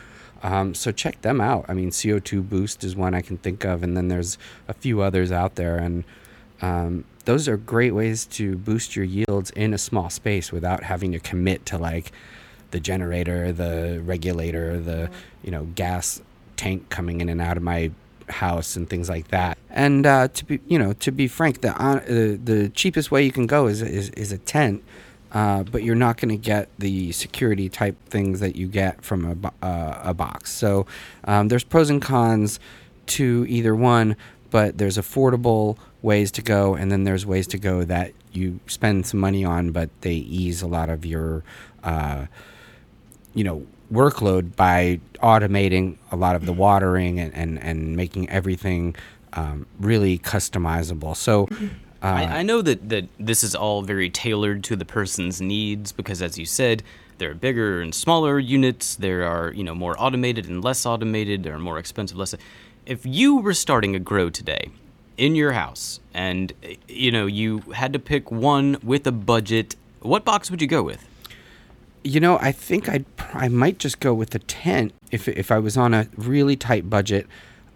[0.43, 1.65] um, so check them out.
[1.69, 5.01] I mean, CO2 Boost is one I can think of, and then there's a few
[5.01, 6.03] others out there, and
[6.61, 11.13] um, those are great ways to boost your yields in a small space without having
[11.13, 12.11] to commit to like
[12.71, 15.09] the generator, the regulator, the
[15.43, 16.21] you know gas
[16.57, 17.89] tank coming in and out of my
[18.33, 19.57] house and things like that.
[19.69, 23.31] And uh, to be you know to be frank, the uh, the cheapest way you
[23.31, 24.83] can go is is, is a tent
[25.33, 29.25] uh, but you're not going to get the security type things that you get from
[29.43, 30.51] a, uh, a box.
[30.51, 30.85] So
[31.23, 32.59] um, there's pros and cons
[33.07, 34.15] to either one,
[34.51, 39.07] but there's affordable ways to go, and then there's ways to go that you spend
[39.07, 41.43] some money on, but they ease a lot of your,
[41.83, 42.27] uh,
[43.33, 48.95] you know, workload by automating a lot of the watering and, and, and making everything
[49.33, 51.15] um, really customizable.
[51.15, 51.67] So uh,
[52.01, 56.21] I, I, know that, that this is all very tailored to the person's needs because,
[56.21, 56.83] as you said,
[57.17, 58.95] there are bigger and smaller units.
[58.95, 61.43] There are you know more automated and less automated.
[61.43, 62.35] There are more expensive, less.
[62.85, 64.69] If you were starting a grow today
[65.15, 66.51] in your house and
[66.87, 70.83] you know you had to pick one with a budget, what box would you go
[70.83, 71.07] with?
[72.03, 75.59] You know, I think I'd I might just go with the tent if if I
[75.59, 77.27] was on a really tight budget.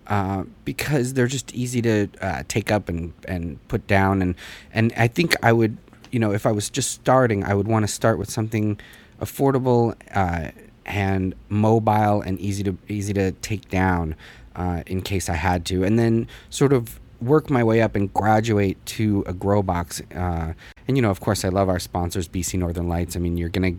[0.07, 4.21] Uh, because they're just easy to uh, take up and, and put down.
[4.21, 4.35] And,
[4.71, 5.75] and I think I would,
[6.11, 8.79] you know, if I was just starting, I would want to start with something
[9.19, 10.51] affordable uh,
[10.85, 14.15] and mobile and easy to easy to take down
[14.55, 18.13] uh, in case I had to, and then sort of work my way up and
[18.13, 20.01] graduate to a grow box.
[20.15, 20.53] Uh,
[20.87, 23.15] and you know, of course, I love our sponsors, BC Northern Lights.
[23.15, 23.73] I mean, you're gonna,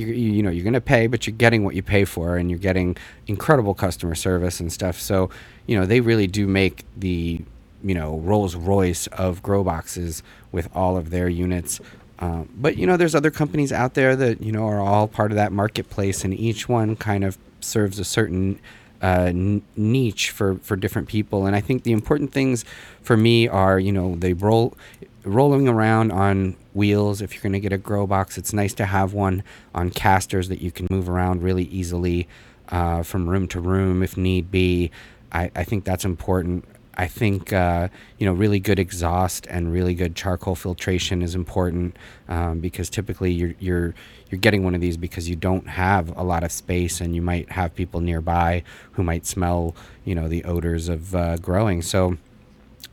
[0.00, 2.96] you know, you're gonna pay, but you're getting what you pay for, and you're getting
[3.26, 5.00] incredible customer service and stuff.
[5.00, 5.30] So,
[5.66, 7.40] you know, they really do make the,
[7.82, 11.80] you know, Rolls Royce of grow boxes with all of their units.
[12.18, 15.32] Uh, but you know, there's other companies out there that you know are all part
[15.32, 18.60] of that marketplace, and each one kind of serves a certain
[19.02, 21.46] uh, n- niche for, for different people.
[21.46, 22.64] And I think the important things
[23.02, 24.76] for me are, you know, they roll
[25.24, 27.20] rolling around on wheels.
[27.20, 29.42] If you're going to get a grow box, it's nice to have one
[29.74, 32.28] on casters that you can move around really easily
[32.68, 34.90] uh, from room to room if need be.
[35.32, 36.64] I, I think that's important.
[36.94, 41.96] I think uh, you know really good exhaust and really good charcoal filtration is important
[42.28, 43.94] um, because typically you're you're
[44.30, 47.22] you're getting one of these because you don't have a lot of space and you
[47.22, 48.62] might have people nearby
[48.92, 51.80] who might smell you know the odors of uh, growing.
[51.80, 52.18] So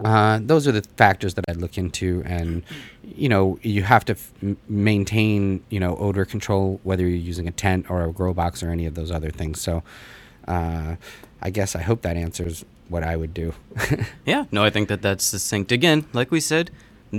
[0.04, 2.64] uh, those are the factors that I'd look into, and
[3.04, 4.34] you know you have to f-
[4.68, 8.70] maintain you know odor control whether you're using a tent or a grow box or
[8.72, 9.62] any of those other things.
[9.62, 9.84] So.
[10.48, 10.96] Uh,
[11.42, 13.54] I guess I hope that answers what I would do.
[14.26, 15.72] yeah, no, I think that that's succinct.
[15.72, 16.72] Again, like we said,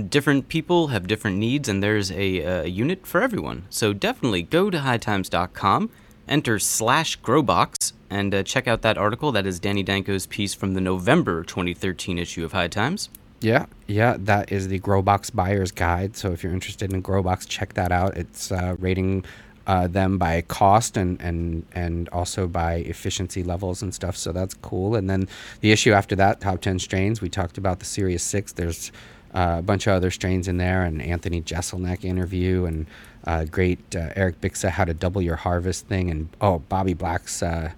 [0.09, 3.65] different people have different needs, and there's a, a unit for everyone.
[3.69, 5.89] So definitely go to hightimes.com,
[6.27, 9.31] enter slash growbox, and uh, check out that article.
[9.31, 13.09] That is Danny Danko's piece from the November 2013 issue of High Times.
[13.41, 16.15] Yeah, yeah, that is the Growbox Buyer's Guide.
[16.15, 18.15] So if you're interested in Growbox, check that out.
[18.15, 19.25] It's uh, rating
[19.65, 24.15] uh, them by cost and, and and also by efficiency levels and stuff.
[24.15, 24.95] So that's cool.
[24.95, 25.27] And then
[25.61, 27.21] the issue after that, top ten strains.
[27.21, 28.53] We talked about the Serious Six.
[28.53, 28.91] There's
[29.33, 32.85] uh, a bunch of other strains in there, and Anthony Jeselnik interview, and
[33.25, 37.41] uh, great uh, Erik Biksa how to double your harvest thing, and oh Bobby Black's
[37.43, 37.71] uh,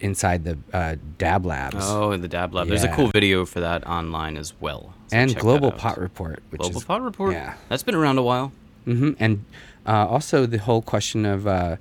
[0.00, 1.76] inside the uh, Dab Labs.
[1.80, 2.68] Oh, in the Dab Lab.
[2.68, 4.92] There's a cool video for that online as well.
[5.08, 5.72] so and Global.
[5.72, 7.32] Pot Report, which Global is Pot Report.
[7.32, 7.54] yeah.
[7.68, 8.52] that's been around a while.
[8.84, 9.44] hmm And
[9.86, 11.76] uh, also the whole question of uh,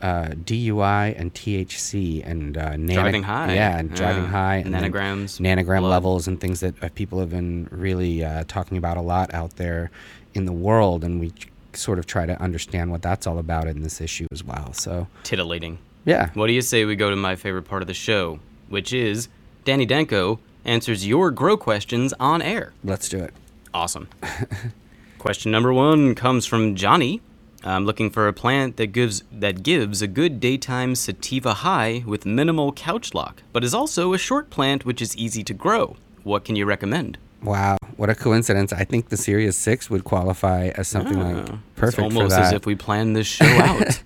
[0.00, 3.54] uh, DUI and THC and uh, nano- Driving high.
[3.54, 4.30] Yeah, and driving Yeah.
[4.30, 4.56] high.
[4.56, 5.90] And Nanograms, Nanogram blood.
[5.90, 9.56] levels and things that uh, people have been really uh, talking about a lot out
[9.56, 9.90] there
[10.34, 11.04] in the world.
[11.04, 11.32] And we
[11.76, 14.72] sort of try to understand what that's all about in this issue as well.
[14.72, 15.78] So, Titillating.
[16.04, 16.30] yeah.
[16.34, 19.28] What do you say we go to my favorite part of the show, which is
[19.64, 22.72] Danny Danko answers your grow questions on air.
[22.84, 23.34] Let's do it.
[23.74, 24.08] Awesome.
[25.18, 27.20] Question number one comes from Johnny.
[27.64, 32.26] I'm looking for a plant that gives that gives a good daytime sativa high with
[32.26, 35.96] minimal couch lock, but is also a short plant which is easy to grow.
[36.24, 37.18] What can you recommend?
[37.42, 37.76] Wow.
[37.96, 38.72] What a coincidence.
[38.72, 42.52] I think the Serious 6 would qualify as something like Ah, perfect it's almost as
[42.52, 44.00] if we planned this show out.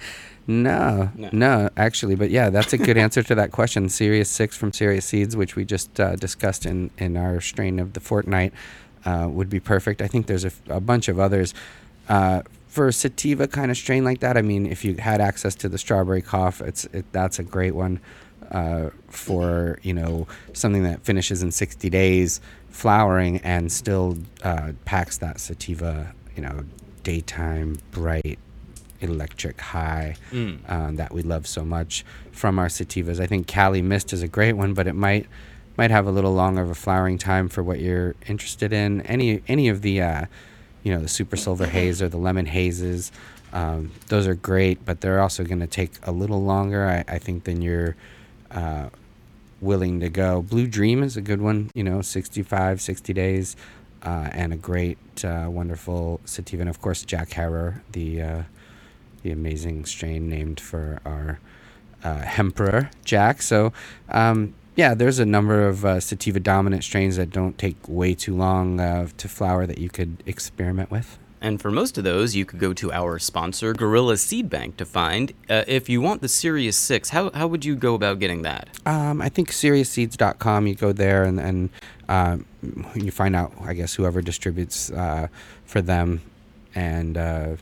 [0.48, 3.88] No, no, actually, but yeah, that's a good answer to that question.
[3.88, 7.94] Serious Six from Serious Seeds, which we just uh, discussed in in our strain of
[7.94, 8.52] the fortnight,
[9.04, 10.00] uh, would be perfect.
[10.00, 11.52] I think there's a, a bunch of others.
[12.08, 15.56] Uh, for a sativa kind of strain like that, I mean, if you had access
[15.56, 17.98] to the strawberry cough, it's it, that's a great one.
[18.52, 22.40] Uh, for you know something that finishes in 60 days
[22.76, 26.62] flowering and still uh, packs that sativa you know
[27.02, 28.38] daytime bright
[29.00, 30.14] electric high
[30.68, 33.18] um, that we love so much from our sativas.
[33.18, 35.26] I think Kali Mist is a great one, but it might
[35.78, 39.00] might have a little longer of a flowering time for what you're interested in.
[39.02, 40.24] Any any of the uh,
[40.82, 43.10] you know the super silver haze or the lemon hazes,
[43.54, 47.18] um, those are great, but they're also going to take a little longer, I, I
[47.18, 47.96] think, than you're
[48.50, 48.90] uh,
[49.60, 50.42] willing to go.
[50.42, 53.56] Blue Dream is a good one, you know, 65, 60 days,
[54.02, 56.60] uh, and a great, uh, wonderful sativa.
[56.60, 58.42] And of course, Jack Herer, the uh,
[59.22, 61.40] the amazing strain named for our
[62.04, 63.42] uh, Hemperor Jack.
[63.42, 63.72] So,
[64.08, 68.36] um, yeah, there's a number of uh, sativa dominant strains that don't take way too
[68.36, 71.18] long uh, to flower that you could experiment with.
[71.46, 74.84] And for most of those, you could go to our sponsor, Gorilla Seed Bank, to
[74.84, 75.32] find.
[75.48, 78.68] Uh, if you want the Serious 6, how, how would you go about getting that?
[78.84, 80.66] Um, I think SeriousSeeds.com.
[80.66, 81.70] You go there and and
[82.08, 82.46] um,
[82.96, 85.28] you find out, I guess, whoever distributes uh,
[85.66, 86.20] for them,
[86.74, 87.56] and uh,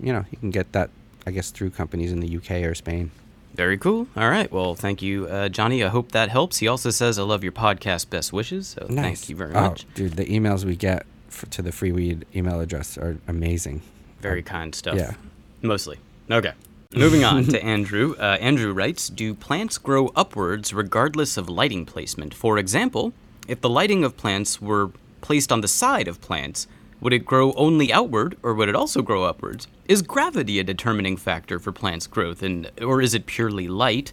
[0.00, 0.88] you know you can get that,
[1.26, 3.10] I guess, through companies in the UK or Spain.
[3.54, 4.08] Very cool.
[4.16, 4.50] All right.
[4.50, 5.84] Well, thank you, uh, Johnny.
[5.84, 6.58] I hope that helps.
[6.58, 8.08] He also says, I love your podcast.
[8.10, 8.68] Best wishes.
[8.68, 9.86] So thank you very Oh, much.
[9.94, 10.14] dude.
[10.14, 11.04] The emails we get
[11.34, 13.82] f- to the free weed email address are amazing.
[14.20, 14.96] Very kind stuff.
[14.96, 15.14] Yeah.
[15.62, 15.98] Mostly.
[16.30, 16.52] Okay.
[16.94, 18.14] Moving on to Andrew.
[18.18, 22.32] Uh, Andrew writes Do plants grow upwards regardless of lighting placement?
[22.34, 23.12] For example,
[23.48, 26.66] if the lighting of plants were placed on the side of plants,
[27.00, 29.66] would it grow only outward or would it also grow upwards?
[29.86, 34.12] Is gravity a determining factor for plants' growth, and or is it purely light?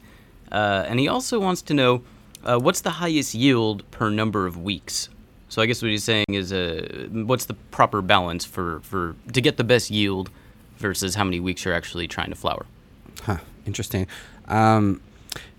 [0.51, 2.03] Uh, and he also wants to know
[2.43, 5.07] uh, what's the highest yield per number of weeks.
[5.51, 9.41] So I guess what he's saying is, uh, what's the proper balance for, for to
[9.41, 10.29] get the best yield
[10.77, 12.65] versus how many weeks you're actually trying to flower?
[13.23, 14.07] Huh, interesting.
[14.47, 15.01] Um,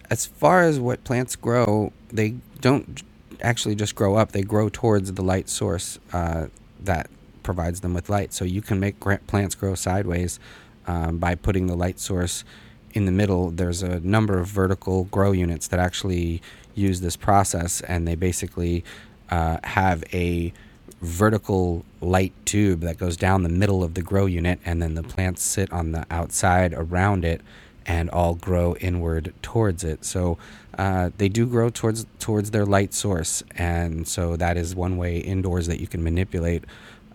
[0.09, 3.03] as far as what plants grow, they don't
[3.43, 4.33] actually just grow up.
[4.33, 6.47] They grow towards the light source uh,
[6.81, 7.11] that
[7.43, 8.33] provides them with light.
[8.33, 10.41] So you can make plants grow sideways
[10.87, 12.45] um, by putting the light source
[12.95, 13.51] in the middle.
[13.51, 16.41] There's a number of vertical grow units that actually
[16.75, 18.85] use this process, and they basically
[19.33, 20.53] uh, have a
[21.01, 25.03] vertical light tube that goes down the middle of the grow unit, and then the
[25.03, 27.41] plants sit on the outside around it
[27.87, 30.05] and all grow inward towards it.
[30.05, 30.39] So
[30.79, 35.17] uh, they do grow towards towards their light source, and so that is one way
[35.17, 36.65] indoors that you can manipulate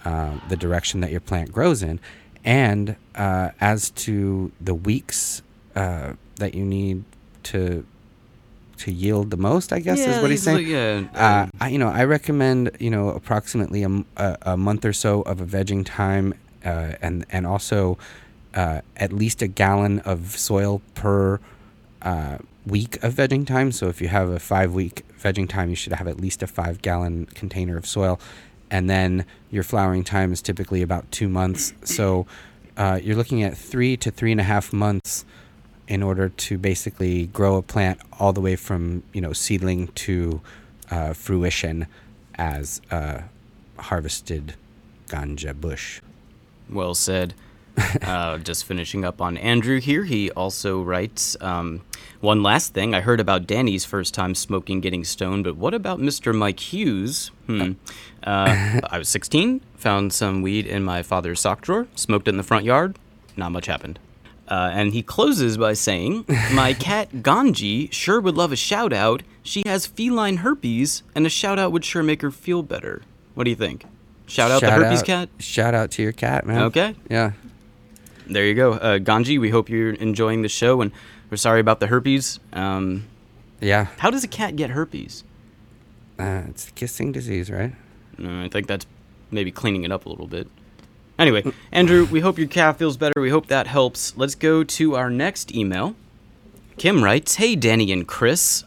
[0.03, 1.99] uh, the direction that your plant grows in.
[2.43, 5.43] And uh, as to the weeks
[5.75, 7.03] uh, that you need
[7.43, 7.85] to
[8.77, 10.67] to yield the most, I guess is what he's saying.
[10.67, 11.07] yeah.
[11.13, 15.41] Uh, I, you know, I recommend you know approximately a a month or so of
[15.41, 17.97] a vegging time, uh, and and also
[18.53, 21.39] uh, at least a gallon of soil per
[22.01, 23.71] uh, week of vegging time.
[23.71, 26.47] So if you have a five week vegging time, you should have at least a
[26.47, 28.19] five gallon container of soil,
[28.69, 31.73] and then your flowering time is typically about two months.
[31.83, 32.25] So
[32.75, 35.25] uh, you're looking at three to three and a half months
[35.87, 40.41] in order to basically grow a plant all the way from you know seedling to
[40.91, 41.87] uh, fruition
[42.35, 43.23] as a
[43.77, 44.55] harvested
[45.07, 46.01] ganja bush.
[46.69, 47.33] Well said.
[48.01, 50.03] uh, just finishing up on Andrew here.
[50.03, 51.81] He also writes um,
[52.21, 55.99] One last thing, I heard about Danny's first time smoking getting stoned, but what about
[55.99, 56.35] Mr.
[56.35, 57.29] Mike Hughes?
[57.45, 57.73] Hmm.
[58.23, 62.37] Uh, I was 16, found some weed in my father's sock drawer, smoked it in
[62.37, 62.97] the front yard,
[63.35, 63.99] not much happened.
[64.47, 66.23] Uh, and he closes by saying,
[66.53, 69.23] My cat Ganji sure would love a shout out.
[69.43, 73.01] She has feline herpes, and a shout out would sure make her feel better.
[73.35, 73.85] What do you think?
[74.25, 75.29] Shout out the herpes out, cat?
[75.39, 76.63] Shout out to your cat, man.
[76.63, 76.95] Okay.
[77.09, 77.31] Yeah.
[78.25, 78.73] There you go.
[78.73, 80.91] Uh, Ganji, we hope you're enjoying the show, and
[81.29, 82.39] we're sorry about the herpes.
[82.53, 83.05] Um,
[83.61, 83.87] Yeah.
[83.97, 85.23] how does a cat get herpes?
[86.19, 87.73] Uh, it's the kissing disease, right?
[88.21, 88.85] Uh, I think that's
[89.31, 90.47] maybe cleaning it up a little bit.
[91.19, 93.19] Anyway, Andrew, we hope your calf feels better.
[93.19, 94.15] We hope that helps.
[94.17, 95.95] Let's go to our next email.
[96.77, 98.63] Kim writes, "Hey, Danny and Chris."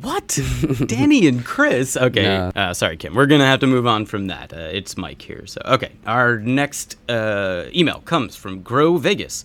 [0.00, 0.38] What?
[0.86, 1.96] Danny and Chris?
[1.96, 2.24] Okay.
[2.24, 2.52] No.
[2.54, 3.14] Uh, sorry, Kim.
[3.14, 4.52] We're gonna have to move on from that.
[4.52, 5.46] Uh, it's Mike here.
[5.46, 5.92] So okay.
[6.06, 9.44] Our next uh, email comes from Grow Vegas.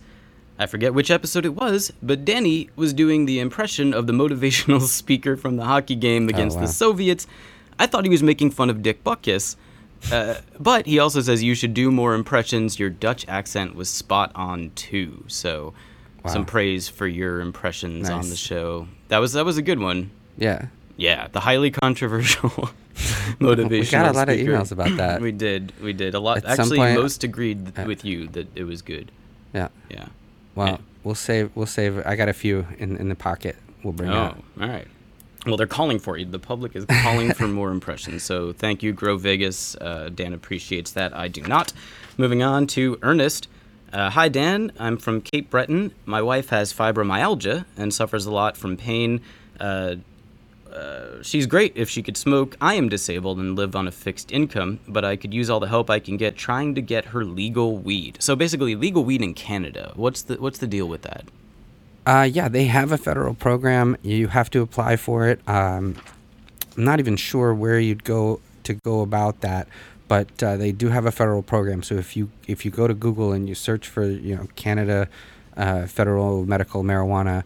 [0.58, 4.82] I forget which episode it was, but Danny was doing the impression of the motivational
[4.88, 6.64] speaker from the hockey game against wow.
[6.64, 7.28] the Soviets.
[7.78, 9.56] I thought he was making fun of Dick Butkus.
[10.12, 12.80] Uh, but he also says you should do more impressions.
[12.80, 15.24] Your Dutch accent was spot on too.
[15.28, 15.74] So,
[16.28, 18.88] some praise for your impressions on the show.
[19.10, 20.12] That was that was a good one.
[20.38, 20.68] Yeah.
[20.98, 22.70] Yeah, the highly controversial
[23.40, 24.00] motivation.
[24.00, 25.22] We got a lot of emails about that.
[25.28, 26.38] we did, we did a lot.
[26.40, 29.12] At Actually, point- most agreed uh, with you that it was good.
[29.54, 29.70] Yeah.
[29.90, 30.08] Yeah.
[30.56, 30.78] Well, Yeah.
[31.04, 31.52] we'll save.
[31.56, 32.06] We'll save.
[32.06, 33.56] I got a few in in the pocket.
[33.84, 34.44] We'll bring Oh, out.
[34.62, 34.88] all right.
[35.46, 36.26] Well, they're calling for you.
[36.26, 38.24] The public is calling for more impressions.
[38.24, 39.76] So thank you, Grow Vegas.
[39.76, 41.16] Uh, Dan appreciates that.
[41.16, 41.72] I do not.
[42.18, 43.48] Moving on to Ernest.
[43.94, 44.72] Uh, Hi, Dan.
[44.78, 45.94] I'm from Cape Breton.
[46.06, 49.22] My wife has fibromyalgia and suffers a lot from pain.
[49.60, 49.96] Uh,
[50.72, 52.56] uh, she's great if she could smoke.
[52.62, 55.68] I am disabled and live on a fixed income, but I could use all the
[55.68, 58.18] help I can get trying to get her legal weed.
[58.20, 59.94] So basically, legal weed in Canada.
[59.96, 61.26] What's the what's the deal with that?
[62.10, 63.96] Uh, yeah, they have a federal program.
[64.02, 65.48] You have to apply for it.
[65.48, 65.96] Um,
[66.76, 69.68] I'm not even sure where you'd go to go about that,
[70.08, 71.84] but uh, they do have a federal program.
[71.84, 75.08] So if you if you go to Google and you search for you know Canada
[75.56, 77.44] uh, federal medical marijuana,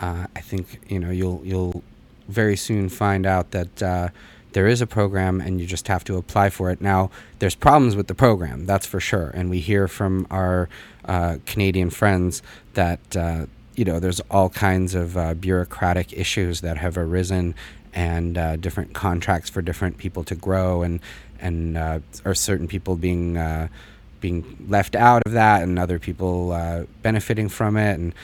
[0.00, 1.84] uh, I think you know you'll you'll
[2.26, 4.08] very soon find out that uh,
[4.52, 6.80] there is a program and you just have to apply for it.
[6.80, 9.30] Now, there's problems with the program, that's for sure.
[9.32, 10.68] And we hear from our
[11.04, 12.42] uh, Canadian friends
[12.74, 17.54] that, uh, you know, there's all kinds of uh, bureaucratic issues that have arisen
[17.94, 21.00] and uh, different contracts for different people to grow and,
[21.40, 22.00] and uh,
[22.34, 23.36] certain people being.
[23.36, 23.68] Uh,
[24.20, 28.14] being left out of that and other people uh, benefiting from it and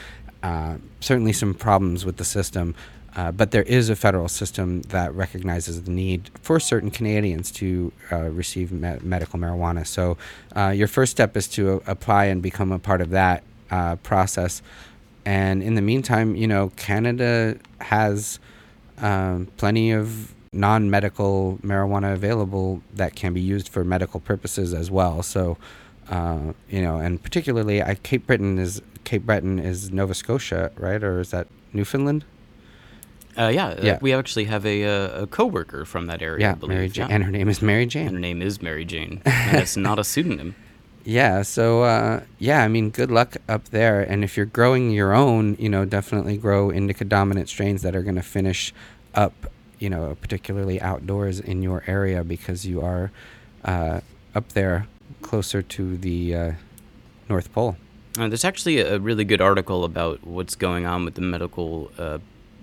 [0.44, 2.72] uh, certainly some problems with the system
[3.16, 7.92] uh, but there is a federal system that recognizes the need for certain Canadians to
[8.12, 9.84] receive me- medical marijuana.
[9.84, 10.16] So,
[10.72, 13.42] your first step is to apply and become a part of that
[14.04, 14.62] process.
[15.28, 18.38] And in the meantime, you know, Canada has
[18.96, 24.90] um, plenty of non medical marijuana available that can be used for medical purposes as
[24.90, 25.22] well.
[25.22, 25.58] So,
[26.08, 31.02] uh, you know, and particularly, I, Cape Breton is Cape Breton is Nova Scotia, right?
[31.04, 32.24] Or is that Newfoundland?
[33.36, 33.98] Uh, yeah, uh, Yeah.
[34.00, 36.46] we actually have a, uh, a coworker from that area.
[36.46, 36.74] I Yeah, believe.
[36.76, 37.14] Mary Jane, yeah.
[37.14, 38.06] and her name is Mary Jane.
[38.06, 39.20] And her name is Mary Jane.
[39.26, 40.54] and it's not a pseudonym.
[41.08, 44.02] Yeah, so uh, yeah, I mean, good luck up there.
[44.02, 48.02] And if you're growing your own, you know, definitely grow indica dominant strains that are
[48.02, 48.74] going to finish
[49.14, 49.32] up,
[49.78, 53.10] you know, particularly outdoors in your area because you are
[53.64, 54.02] uh,
[54.34, 54.86] up there
[55.22, 56.52] closer to the uh,
[57.30, 57.78] North Pole.
[58.18, 62.18] Uh, there's actually a really good article about what's going on with the medical uh,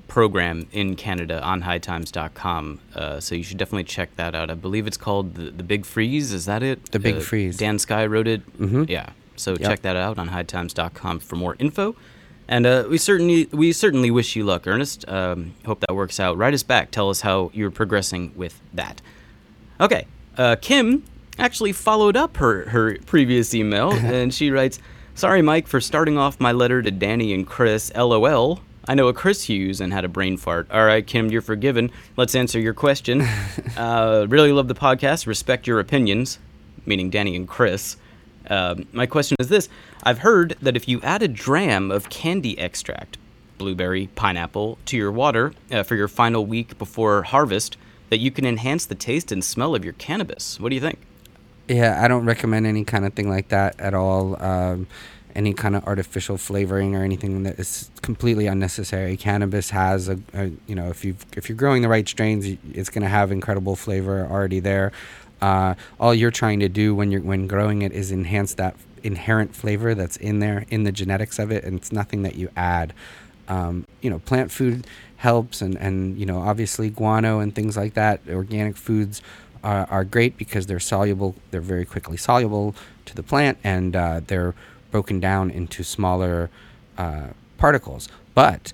[0.07, 2.79] program in Canada on hightimes.com.
[2.95, 4.49] Uh, so you should definitely check that out.
[4.49, 6.31] I believe it's called The, the Big Freeze.
[6.33, 6.91] Is that it?
[6.91, 7.57] The Big Uh, Freeze.
[7.57, 8.41] Dan Skye wrote it.
[8.59, 8.89] Mhm.
[8.89, 9.09] Yeah.
[9.35, 9.59] So Yep.
[9.61, 11.95] check that out on hightimes.com for more info.
[12.47, 15.03] And uh, we certainly we certainly wish you luck, Ernest.
[15.09, 16.37] Um, hope that works out.
[16.37, 16.91] Write us back.
[16.91, 19.01] Tell us how you're progressing with that.
[19.81, 20.05] Okay.
[20.37, 21.03] Uh, Kim
[21.39, 24.79] actually followed up her, her previous email, and she writes,
[25.15, 27.91] Sorry, Mike, for starting off my letter to Danny and Chris.
[27.95, 28.59] LOL.
[28.87, 30.69] I know a Chris Hughes and had a brain fart.
[30.69, 31.91] All right, Kim, you're forgiven.
[32.17, 33.21] Let's answer your question.
[33.77, 35.25] uh, really love the podcast.
[35.25, 36.37] Respect your opinions,
[36.85, 37.97] meaning Danny and Chris.
[38.47, 39.69] Um, my question is this
[40.03, 43.17] I've heard that if you add a dram of candy extract,
[43.57, 47.77] blueberry, pineapple, to your water uh, for your final week before harvest,
[48.09, 50.59] that you can enhance the taste and smell of your cannabis.
[50.59, 50.99] What do you think?
[51.67, 54.41] Yeah, I don't recommend any kind of thing like that at all.
[54.43, 54.85] Um,
[55.35, 59.17] any kind of artificial flavoring or anything that is completely unnecessary.
[59.17, 62.89] Cannabis has a, a you know, if you if you're growing the right strains, it's
[62.89, 64.91] going to have incredible flavor already there.
[65.41, 69.55] Uh, all you're trying to do when you're when growing it is enhance that inherent
[69.55, 72.93] flavor that's in there in the genetics of it, and it's nothing that you add.
[73.47, 74.87] um, you know, plant food
[75.17, 78.21] helps, and and you know, obviously guano and things like that.
[78.29, 79.21] Organic foods
[79.63, 81.35] are, are great because they're soluble.
[81.51, 82.75] They're very quickly soluble
[83.05, 84.53] to the plant, and uh, they're
[84.95, 86.49] broken down into smaller
[86.97, 87.27] uh,
[87.57, 88.07] particles.
[88.33, 88.71] But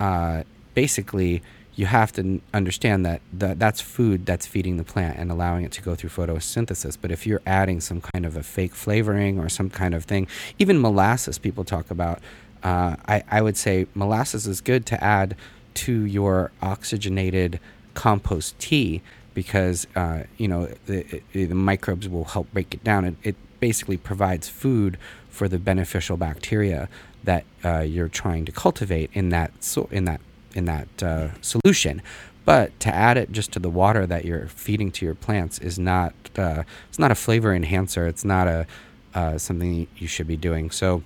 [0.00, 0.42] uh,
[0.74, 1.42] basically,
[1.76, 5.70] you have to understand that the, that's food that's feeding the plant and allowing it
[5.78, 6.98] to go through photosynthesis.
[7.00, 10.26] But if you're adding some kind of a fake flavoring or some kind of thing,
[10.58, 12.18] even molasses, people talk about.
[12.64, 15.36] Uh, I, I would say molasses is good to add
[15.84, 17.60] to your oxygenated
[17.94, 19.02] compost tea
[19.34, 23.04] because uh, you know the, the microbes will help break it down.
[23.04, 24.98] It, it basically provides food
[25.30, 26.88] for the beneficial bacteria
[27.24, 30.20] that uh, you're trying to cultivate in that so in that
[30.54, 32.02] in that uh, solution.
[32.44, 35.78] But to add it just to the water that you're feeding to your plants is
[35.78, 38.06] not uh, it's not a flavor enhancer.
[38.06, 38.66] It's not a
[39.14, 40.70] uh, something you should be doing.
[40.70, 41.02] So.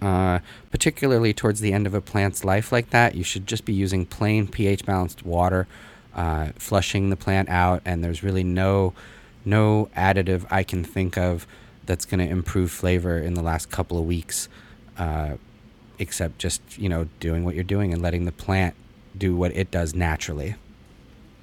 [0.00, 0.38] Uh,
[0.70, 4.06] particularly towards the end of a plant's life like that, you should just be using
[4.06, 5.66] plain pH balanced water,
[6.14, 8.92] uh, flushing the plant out, and there's really no
[9.44, 11.48] no additive I can think of
[11.88, 14.48] that's going to improve flavor in the last couple of weeks,
[14.96, 15.32] uh,
[15.98, 18.76] except just you know doing what you're doing and letting the plant
[19.16, 20.54] do what it does naturally.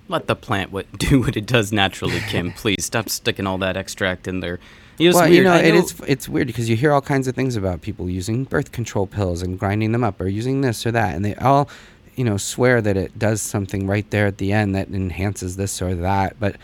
[0.07, 2.51] Let the plant what, do what it does naturally, Kim.
[2.55, 4.59] Please stop sticking all that extract in there.
[4.97, 5.35] You know, well, weird.
[5.35, 7.81] you know, I it is it's weird because you hear all kinds of things about
[7.81, 11.25] people using birth control pills and grinding them up or using this or that, and
[11.25, 11.67] they all,
[12.15, 15.81] you know, swear that it does something right there at the end that enhances this
[15.81, 16.39] or that.
[16.39, 16.55] But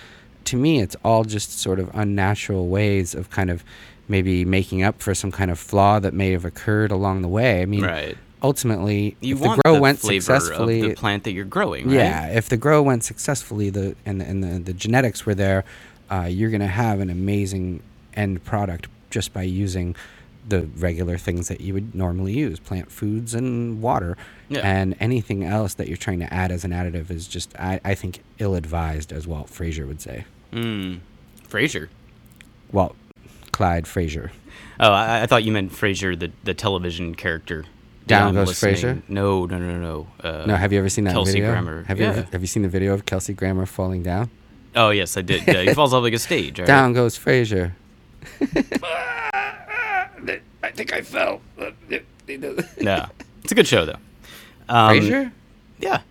[0.45, 3.63] to me, it's all just sort of unnatural ways of kind of
[4.07, 7.61] maybe making up for some kind of flaw that may have occurred along the way.
[7.61, 8.17] I mean, Right.
[8.43, 11.95] ultimately, You if the grow the went successfully, of the plant that you're growing, right?
[11.95, 15.63] yeah, if the grow went successfully, the and the, and the, the genetics were there,
[16.11, 17.81] uh, you're gonna have an amazing
[18.15, 19.95] end product just by using
[20.47, 24.17] the regular things that you would normally use, plant foods and water,
[24.49, 24.61] Yeah.
[24.61, 27.95] and anything else that you're trying to add as an additive is just, I, I
[27.95, 30.25] think, ill-advised, as Walt Frazier would say.
[30.51, 30.99] Mm.
[31.47, 31.89] Frasier.
[32.71, 32.95] Walt
[33.51, 34.31] Clyde Frazier.
[34.79, 37.65] Oh, I, I thought you meant Frasier, the the television character.
[38.07, 38.51] Down Goes.
[38.59, 39.01] Frasier?
[39.07, 40.07] No, no, no, no.
[40.21, 41.51] Uh, no, have you ever seen that Kelsey video?
[41.51, 41.83] Grammer.
[41.83, 42.25] Have you yeah.
[42.31, 44.29] have you seen the video of Kelsey Grammer falling down?
[44.75, 45.45] Oh yes, I did.
[45.47, 46.59] Yeah, he falls off like a stage.
[46.59, 46.67] Right?
[46.67, 47.75] Down goes Frazier.
[50.63, 51.41] I think I fell.
[52.79, 53.07] Yeah,
[53.43, 53.97] it's a good show though.
[54.69, 55.31] Um, Frasier?
[55.79, 56.01] Yeah.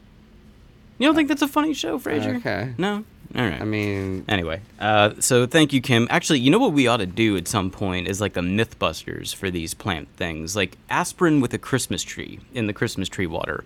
[0.99, 2.37] You don't think that's a funny show, Frasier?
[2.37, 2.75] Okay.
[2.77, 3.05] No.
[3.35, 3.61] All right.
[3.61, 6.09] I mean, Anyway, uh, so thank you, Kim.
[6.11, 9.35] Actually, you know what we ought to do at some point is like a MythBusters
[9.35, 13.65] for these plant things, like aspirin with a Christmas tree in the Christmas tree water.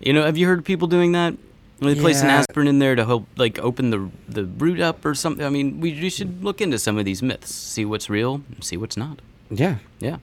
[0.00, 1.34] You know, have you heard people doing that?
[1.78, 5.14] They place an aspirin in there to help, like, open the the root up or
[5.14, 5.44] something.
[5.44, 8.64] I mean, we, we should look into some of these myths, see what's real, and
[8.64, 9.20] see what's not.
[9.50, 9.78] Yeah.
[9.98, 10.18] Yeah.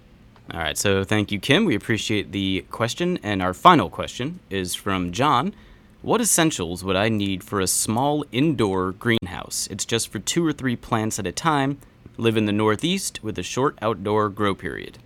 [0.51, 0.77] All right.
[0.77, 1.65] So thank you, Kim.
[1.65, 3.17] We appreciate the question.
[3.23, 5.53] And our final question is from John.
[6.01, 9.67] What essentials would I need for a small indoor greenhouse?
[9.71, 11.77] It's just for two or three plants at a time.
[12.17, 14.99] Live in the Northeast with a short outdoor grow period.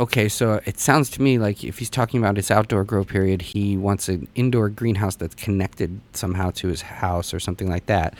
[0.00, 3.42] Okay, so it sounds to me like if he's talking about his outdoor grow period,
[3.42, 8.14] he wants an indoor greenhouse that's connected somehow to his house or something like that.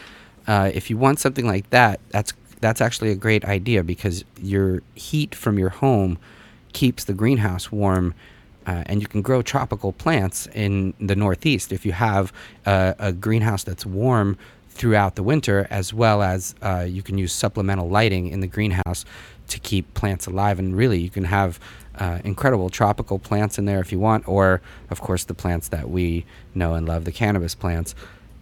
[0.47, 4.82] Uh, if you want something like that, that's that's actually a great idea because your
[4.94, 6.18] heat from your home
[6.72, 8.14] keeps the greenhouse warm,
[8.66, 12.32] uh, and you can grow tropical plants in the Northeast if you have
[12.66, 14.36] uh, a greenhouse that's warm
[14.68, 19.05] throughout the winter, as well as uh, you can use supplemental lighting in the greenhouse
[19.48, 20.59] to keep plants alive.
[20.59, 21.59] And really, you can have
[21.97, 24.60] uh, incredible tropical plants in there if you want, or
[24.90, 26.24] of course the plants that we
[26.55, 27.94] know and love, the cannabis plants.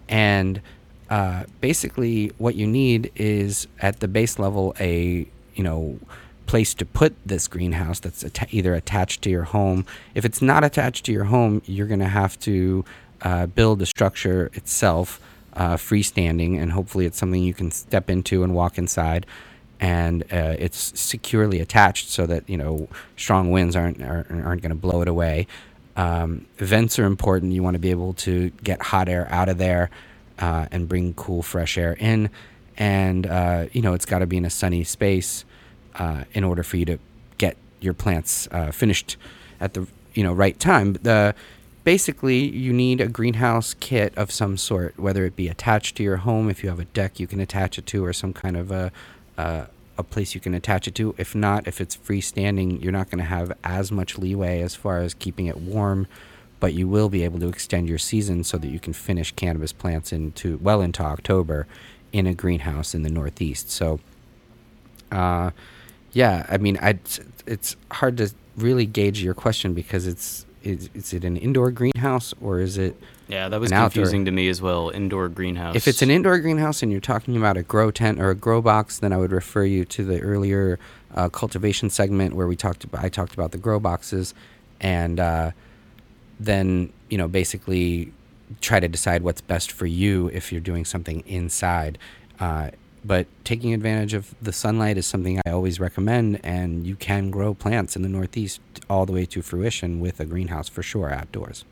[0.07, 0.61] And
[1.09, 5.99] uh, basically, what you need is at the base level a you know
[6.45, 9.85] place to put this greenhouse that's atta- either attached to your home.
[10.15, 12.85] If it's not attached to your home, you're going to have to
[13.21, 15.19] uh, build the structure itself,
[15.53, 19.25] uh, freestanding, and hopefully it's something you can step into and walk inside.
[19.79, 24.69] And uh, it's securely attached so that you know strong winds aren't aren't, aren't going
[24.71, 25.47] to blow it away.
[25.95, 27.53] Um, vents are important.
[27.53, 29.89] You want to be able to get hot air out of there
[30.39, 32.29] uh, and bring cool, fresh air in.
[32.77, 35.45] And uh, you know it's got to be in a sunny space
[35.95, 36.99] uh, in order for you to
[37.37, 39.17] get your plants uh, finished
[39.59, 40.93] at the you know right time.
[40.93, 41.33] The
[41.83, 46.17] basically you need a greenhouse kit of some sort, whether it be attached to your
[46.17, 46.49] home.
[46.49, 48.91] If you have a deck, you can attach it to, or some kind of a
[49.97, 51.15] a place you can attach it to.
[51.17, 54.99] If not, if it's freestanding, you're not going to have as much leeway as far
[54.99, 56.07] as keeping it warm,
[56.59, 59.71] but you will be able to extend your season so that you can finish cannabis
[59.73, 61.67] plants into well into October
[62.11, 63.69] in a greenhouse in the Northeast.
[63.69, 63.99] So,
[65.11, 65.51] uh,
[66.13, 66.99] yeah, I mean, I
[67.45, 72.33] it's hard to really gauge your question because it's is, is it an indoor greenhouse
[72.41, 73.89] or is it Yeah, that was An outdoor.
[74.03, 74.89] confusing to me as well.
[74.89, 75.75] Indoor greenhouse.
[75.75, 78.61] If it's an indoor greenhouse and you're talking about a grow tent or a grow
[78.61, 80.79] box, then I would refer you to the earlier
[81.15, 84.33] uh, cultivation segment where we talked about I talked about the grow boxes,
[84.81, 85.51] and uh,
[86.39, 88.11] then you know basically
[88.61, 91.97] try to decide what's best for you if you're doing something inside.
[92.39, 92.71] Uh,
[93.03, 97.53] but taking advantage of the sunlight is something I always recommend, and you can grow
[97.53, 98.59] plants in the Northeast
[98.89, 101.63] all the way to fruition with a greenhouse for sure outdoors.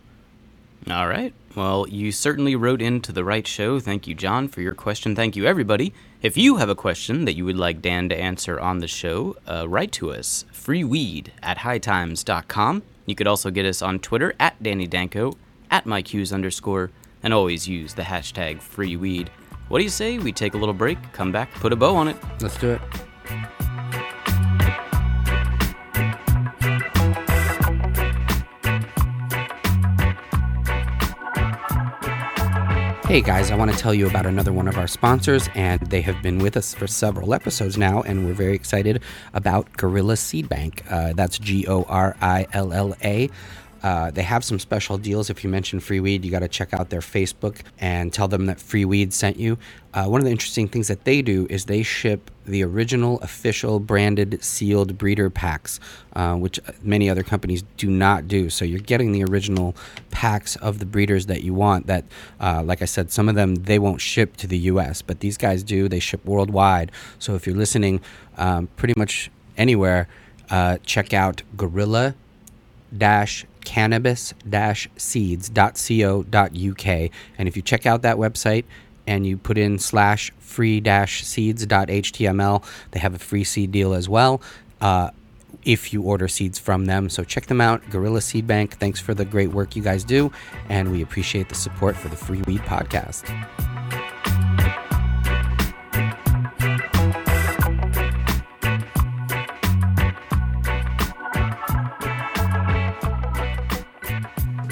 [0.90, 1.34] All right.
[1.56, 3.80] Well, you certainly wrote into the right show.
[3.80, 5.16] Thank you, John, for your question.
[5.16, 5.94] Thank you, everybody.
[6.22, 9.38] If you have a question that you would like Dan to answer on the show,
[9.48, 12.84] uh, write to us freeweed at hightimes.com.
[13.06, 15.34] You could also get us on Twitter at Danny Danko,
[15.72, 16.92] at Mike Hughes underscore,
[17.24, 19.30] and always use the hashtag freeweed.
[19.70, 20.20] What do you say?
[20.20, 22.18] We take a little break, come back, put a bow on it.
[22.42, 22.82] Let's do it.
[33.16, 36.02] Hey guys, I want to tell you about another one of our sponsors, and they
[36.02, 39.02] have been with us for several episodes now, and we're very excited
[39.34, 40.84] about Gorilla Seed Bank.
[40.90, 43.30] Uh, that's G O R I L L A.
[43.86, 45.30] Uh, they have some special deals.
[45.30, 48.48] If you mention Free Weed, you got to check out their Facebook and tell them
[48.48, 49.60] that Free Weed sent you.
[49.94, 53.80] Uh, one of the interesting things that they do is they ship the original official
[53.80, 55.80] branded sealed breeder packs,
[56.16, 58.50] uh, which many other companies do not do.
[58.50, 59.76] So you're getting the original
[60.10, 61.86] packs of the breeders that you want.
[61.86, 62.06] That,
[62.42, 65.38] uh, like I said, some of them they won't ship to the U.S., but these
[65.38, 65.88] guys do.
[65.88, 66.92] They ship worldwide.
[67.20, 68.02] So if you're listening,
[68.36, 70.08] um, pretty much anywhere,
[70.50, 72.16] uh, check out Gorilla
[72.98, 78.64] dash cannabis dash seeds.co.uk and if you check out that website
[79.08, 84.42] and you put in slash free-seeds.html, they have a free seed deal as well
[84.82, 85.12] uh,
[85.64, 87.08] if you order seeds from them.
[87.10, 88.78] So check them out gorilla seed bank.
[88.78, 90.32] Thanks for the great work you guys do
[90.70, 93.24] and we appreciate the support for the free weed podcast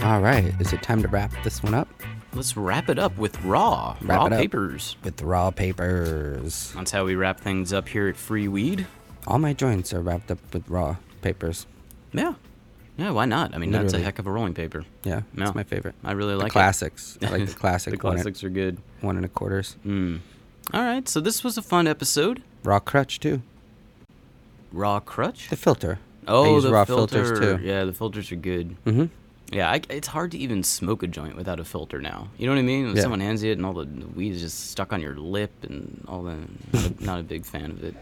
[0.04, 1.88] all right is it time to wrap this one up
[2.36, 4.96] Let's wrap it up with raw, Wrap raw it papers.
[5.04, 8.88] with raw papers That's how we wrap things up here at Free Weed.
[9.28, 11.68] all my joints are wrapped up with raw papers
[12.12, 12.34] Yeah.
[12.98, 13.56] Yeah, why not?
[13.56, 14.84] I mean, that's a heck of a rolling paper.
[15.04, 15.46] yeah No.
[15.46, 16.54] that's my favorite I really the like it.
[16.54, 18.78] classics i like the classic the classics are good.
[19.02, 20.20] one and a quarters Mm.
[20.74, 22.42] All right, so this was a fun episode.
[22.64, 23.42] raw crutch too
[24.72, 25.50] Raw crutch.
[25.50, 27.24] the filter I Oh, use the raw filter.
[27.26, 28.76] filters too Yeah, the filters are good.
[28.86, 29.06] mm-hmm
[29.52, 32.30] Yeah, I, it's hard to even smoke a joint without a filter now.
[32.38, 32.88] You know what I mean?
[32.88, 33.04] When Yeah.
[33.04, 36.04] someone hands you it and all the, weed is just stuck on your lip and
[36.08, 36.38] all that.
[36.74, 37.96] Not a, not a big fan of it.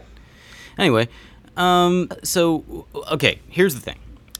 [0.78, 1.08] Anyway,
[1.56, 3.98] um, so okay, here's the thing.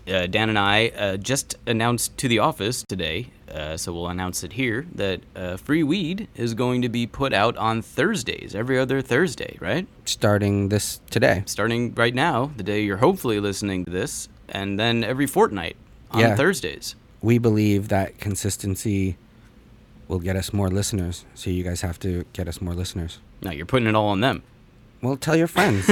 [0.08, 4.42] Uh, Dan and I uh, just announced to the office today, uh, so we'll announce
[4.42, 8.78] it here that uh, free weed is going to be put out on Thursdays, every
[8.80, 9.86] other Thursday, right?
[10.04, 15.04] starting this today Starting right now, the day you're hopefully listening to this, and then
[15.04, 15.76] every fortnight
[16.12, 16.36] on Yeah.
[16.36, 16.94] Thursdays.
[17.20, 19.16] we believe that consistency
[20.09, 23.51] will get us more listeners so you guys have to get us more listeners No,
[23.51, 24.43] you're putting it all on them.
[25.02, 25.89] well tell your friends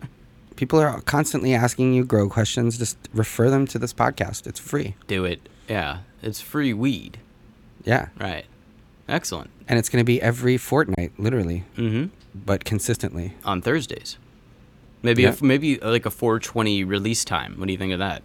[0.56, 4.94] people are constantly asking you grow questions just refer them to this podcast it's free
[5.06, 5.48] Do it.
[5.68, 7.18] Yeah, it's free weed.
[7.84, 8.44] yeah Right.
[9.08, 9.50] Excellent.
[9.68, 12.06] and it's going to be every fortnight literally Mm-hmm.
[12.34, 14.18] but consistently On Thursdays.
[15.02, 15.30] Maybe Yeah.
[15.30, 17.54] if maybe uh, like a 420 release time.
[17.58, 18.22] What do you think of that?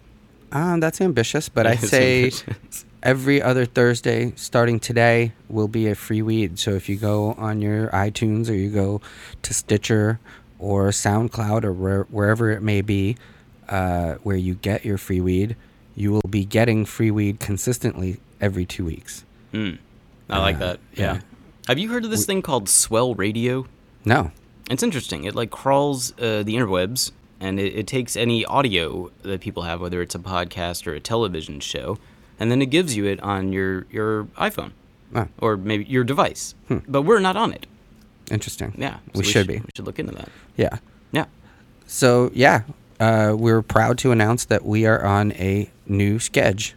[0.52, 2.84] Um, that's ambitious but i say ambitious.
[3.02, 7.60] every other thursday starting today will be a free weed so if you go on
[7.60, 9.00] your itunes or you go
[9.42, 10.18] to stitcher
[10.58, 13.16] or soundcloud or where, wherever it may be
[13.68, 15.54] uh, where you get your free weed
[15.94, 19.78] you will be getting free weed consistently every two weeks Mm.
[20.28, 20.80] I like Uh, that.
[20.94, 21.14] Yeah.
[21.14, 21.20] yeah.
[21.68, 23.66] Have you heard of this thing called Swell Radio?
[24.04, 24.30] no
[24.70, 25.24] It's interesting.
[25.24, 29.80] It like crawls uh, the interwebs and it, it takes any audio that people have,
[29.80, 31.98] whether it's a podcast or a television show,
[32.40, 34.72] and then it gives you it on your your iPhone
[35.14, 36.54] Ah, or maybe your device.
[36.68, 36.78] Hmm.
[36.86, 37.66] But we're not on it.
[38.30, 40.28] interesting Yeah, we, so should be We should look into that.
[40.56, 40.78] yeah
[41.12, 41.26] Yeah.
[41.86, 42.62] so yeah
[43.00, 46.76] uh, we're proud to announce that we are on a new schedule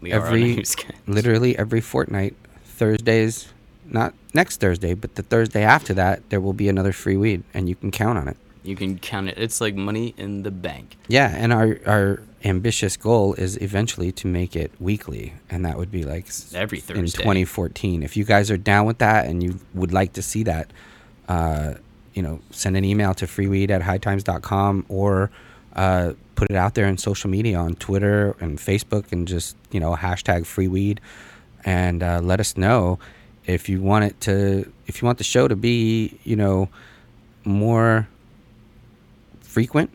[0.00, 0.94] We are on a new schedule.
[1.06, 2.34] literally every fortnight
[2.78, 3.48] thursdays
[3.86, 7.68] not next thursday but the thursday after that there will be another free weed and
[7.68, 9.36] you can count on it You can count it.
[9.38, 10.96] It's like money in the bank.
[11.08, 15.90] yeah and our our ambitious goal is eventually to make it weekly and that would
[15.90, 19.92] be like Every in 2014 if you guys are down with that and you would
[19.92, 20.70] like to see that
[21.28, 21.74] uh,
[22.12, 25.30] you know send an email to freeweed at hightimes.com or
[25.74, 29.80] uh, put it out there in social media on Twitter and Facebook and just you
[29.80, 31.00] know hashtag freeweed
[31.64, 32.98] and uh, let us know
[33.46, 36.68] if you want it to if you want the show to be you know
[37.44, 38.06] more
[39.54, 39.88] frequent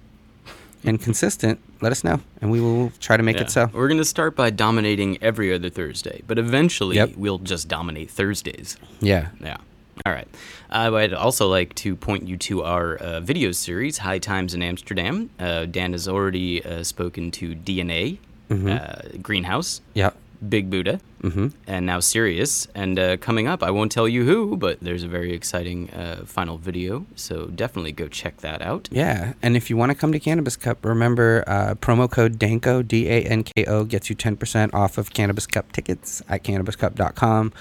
[0.86, 3.44] and consistent let us know and we will try to make Yeah.
[3.44, 7.10] it so We're gonna start by dominating every other Thursday, but eventually Yep.
[7.18, 8.77] we'll just dominate Thursdays.
[9.02, 9.57] yeah Yeah.
[10.06, 10.27] All right.
[10.72, 14.61] Uh, I'd also like to point you to our uh, video series, High Times in
[14.64, 15.30] Amsterdam.
[15.38, 18.18] Uh, Dan has already uh, spoken to DNA,
[18.49, 20.11] uh, Greenhouse, yeah
[20.48, 21.48] Big Buddha, mm-hmm.
[21.68, 22.68] and now Serious.
[22.74, 26.24] And uh, coming up, I won't tell you who, but there's a very exciting uh,
[26.26, 28.88] final video, so definitely go check that out.
[28.91, 32.88] Yeah, and if you want to come to Cannabis Cup, remember uh, promo code DANKO,
[32.88, 37.53] D A N K O, gets you 10% off of Cannabis Cup tickets at cannabiscup.com.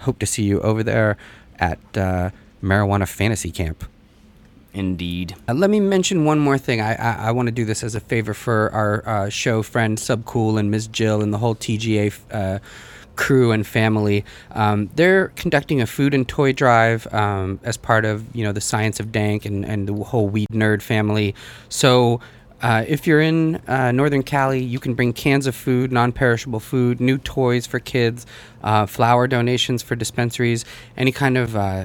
[0.00, 1.16] Hope to see you over there
[1.58, 2.30] at uh,
[2.62, 3.84] Marijuana Fantasy Camp.
[4.76, 5.34] Indeed.
[5.48, 6.82] Uh, let me mention one more thing.
[6.82, 9.96] I I, I want to do this as a favor for our uh, show friend
[9.96, 10.88] Subcool and Ms.
[10.88, 12.58] Jill and the whole TGA uh,
[13.16, 14.22] crew and family.
[14.50, 18.60] Um, they're conducting a food and toy drive um, as part of you know the
[18.60, 21.34] Science of Dank and and the whole weed nerd family.
[21.68, 22.20] So.
[22.62, 27.00] Uh, if you're in uh, Northern Cali, you can bring cans of food, non-perishable food,
[27.00, 28.24] new toys for kids,
[28.62, 30.64] uh, flower donations for dispensaries,
[30.96, 31.84] any kind of uh,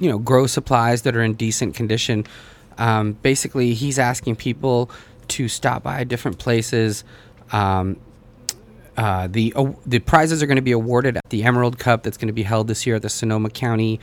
[0.00, 2.26] you know grow supplies that are in decent condition.
[2.78, 4.90] Um, basically, he's asking people
[5.28, 7.04] to stop by different places.
[7.52, 8.00] Um,
[8.96, 12.16] uh, the uh, the prizes are going to be awarded at the Emerald Cup that's
[12.16, 14.00] going to be held this year at the Sonoma County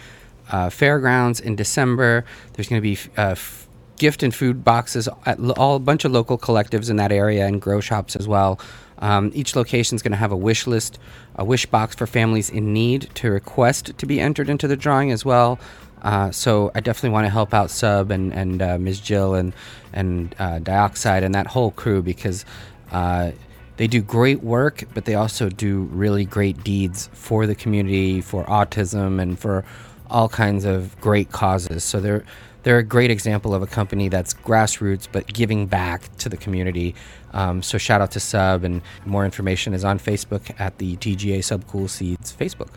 [0.52, 2.26] uh, Fairgrounds in December.
[2.54, 3.68] There's going to be uh, f-
[3.98, 7.46] gift and food boxes at lo- all a bunch of local collectives in that area
[7.46, 8.60] and grow shops as well.
[9.00, 10.98] Um, each location is going to have a wish list,
[11.36, 15.12] a wish box for families in need to request to be entered into the drawing
[15.12, 15.60] as well.
[16.03, 19.01] Uh, so I definitely want to help out Sub and and uh, Ms.
[19.01, 19.53] Jill and
[19.93, 22.45] and uh, Dioxide and that whole crew because
[22.91, 23.31] uh,
[23.77, 28.45] they do great work, but they also do really great deeds for the community, for
[28.45, 29.65] autism, and for
[30.11, 31.85] all kinds of great causes.
[31.85, 32.25] So they're
[32.65, 36.95] they're a great example of a company that's grassroots but giving back to the community.
[37.33, 41.43] Um, so shout out to Sub, and more information is on Facebook at the TGA
[41.43, 42.71] Sub Cool Seeds Facebook.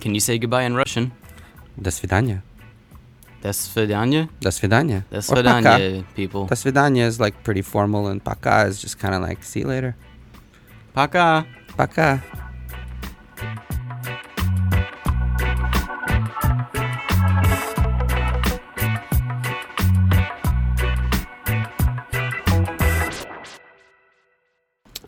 [0.00, 1.12] Can you say goodbye in Russian?
[1.80, 2.42] До свидания.
[3.43, 4.29] That's svidanya?
[4.39, 5.03] That's svidanya.
[5.09, 5.43] That's or
[6.15, 6.45] people.
[6.45, 9.67] That's svidanya is like pretty formal, and paka is just kind of like, see you
[9.67, 9.97] later.
[10.93, 11.45] Paka.
[11.75, 12.23] Paka.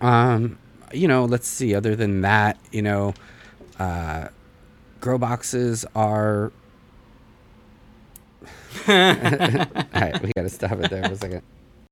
[0.02, 0.60] Um,
[0.92, 1.74] you know, let's see.
[1.74, 3.14] Other than that, you know,
[3.80, 4.28] uh,
[5.00, 6.52] grow boxes are
[8.88, 11.42] All right, we got to stop it there for a second.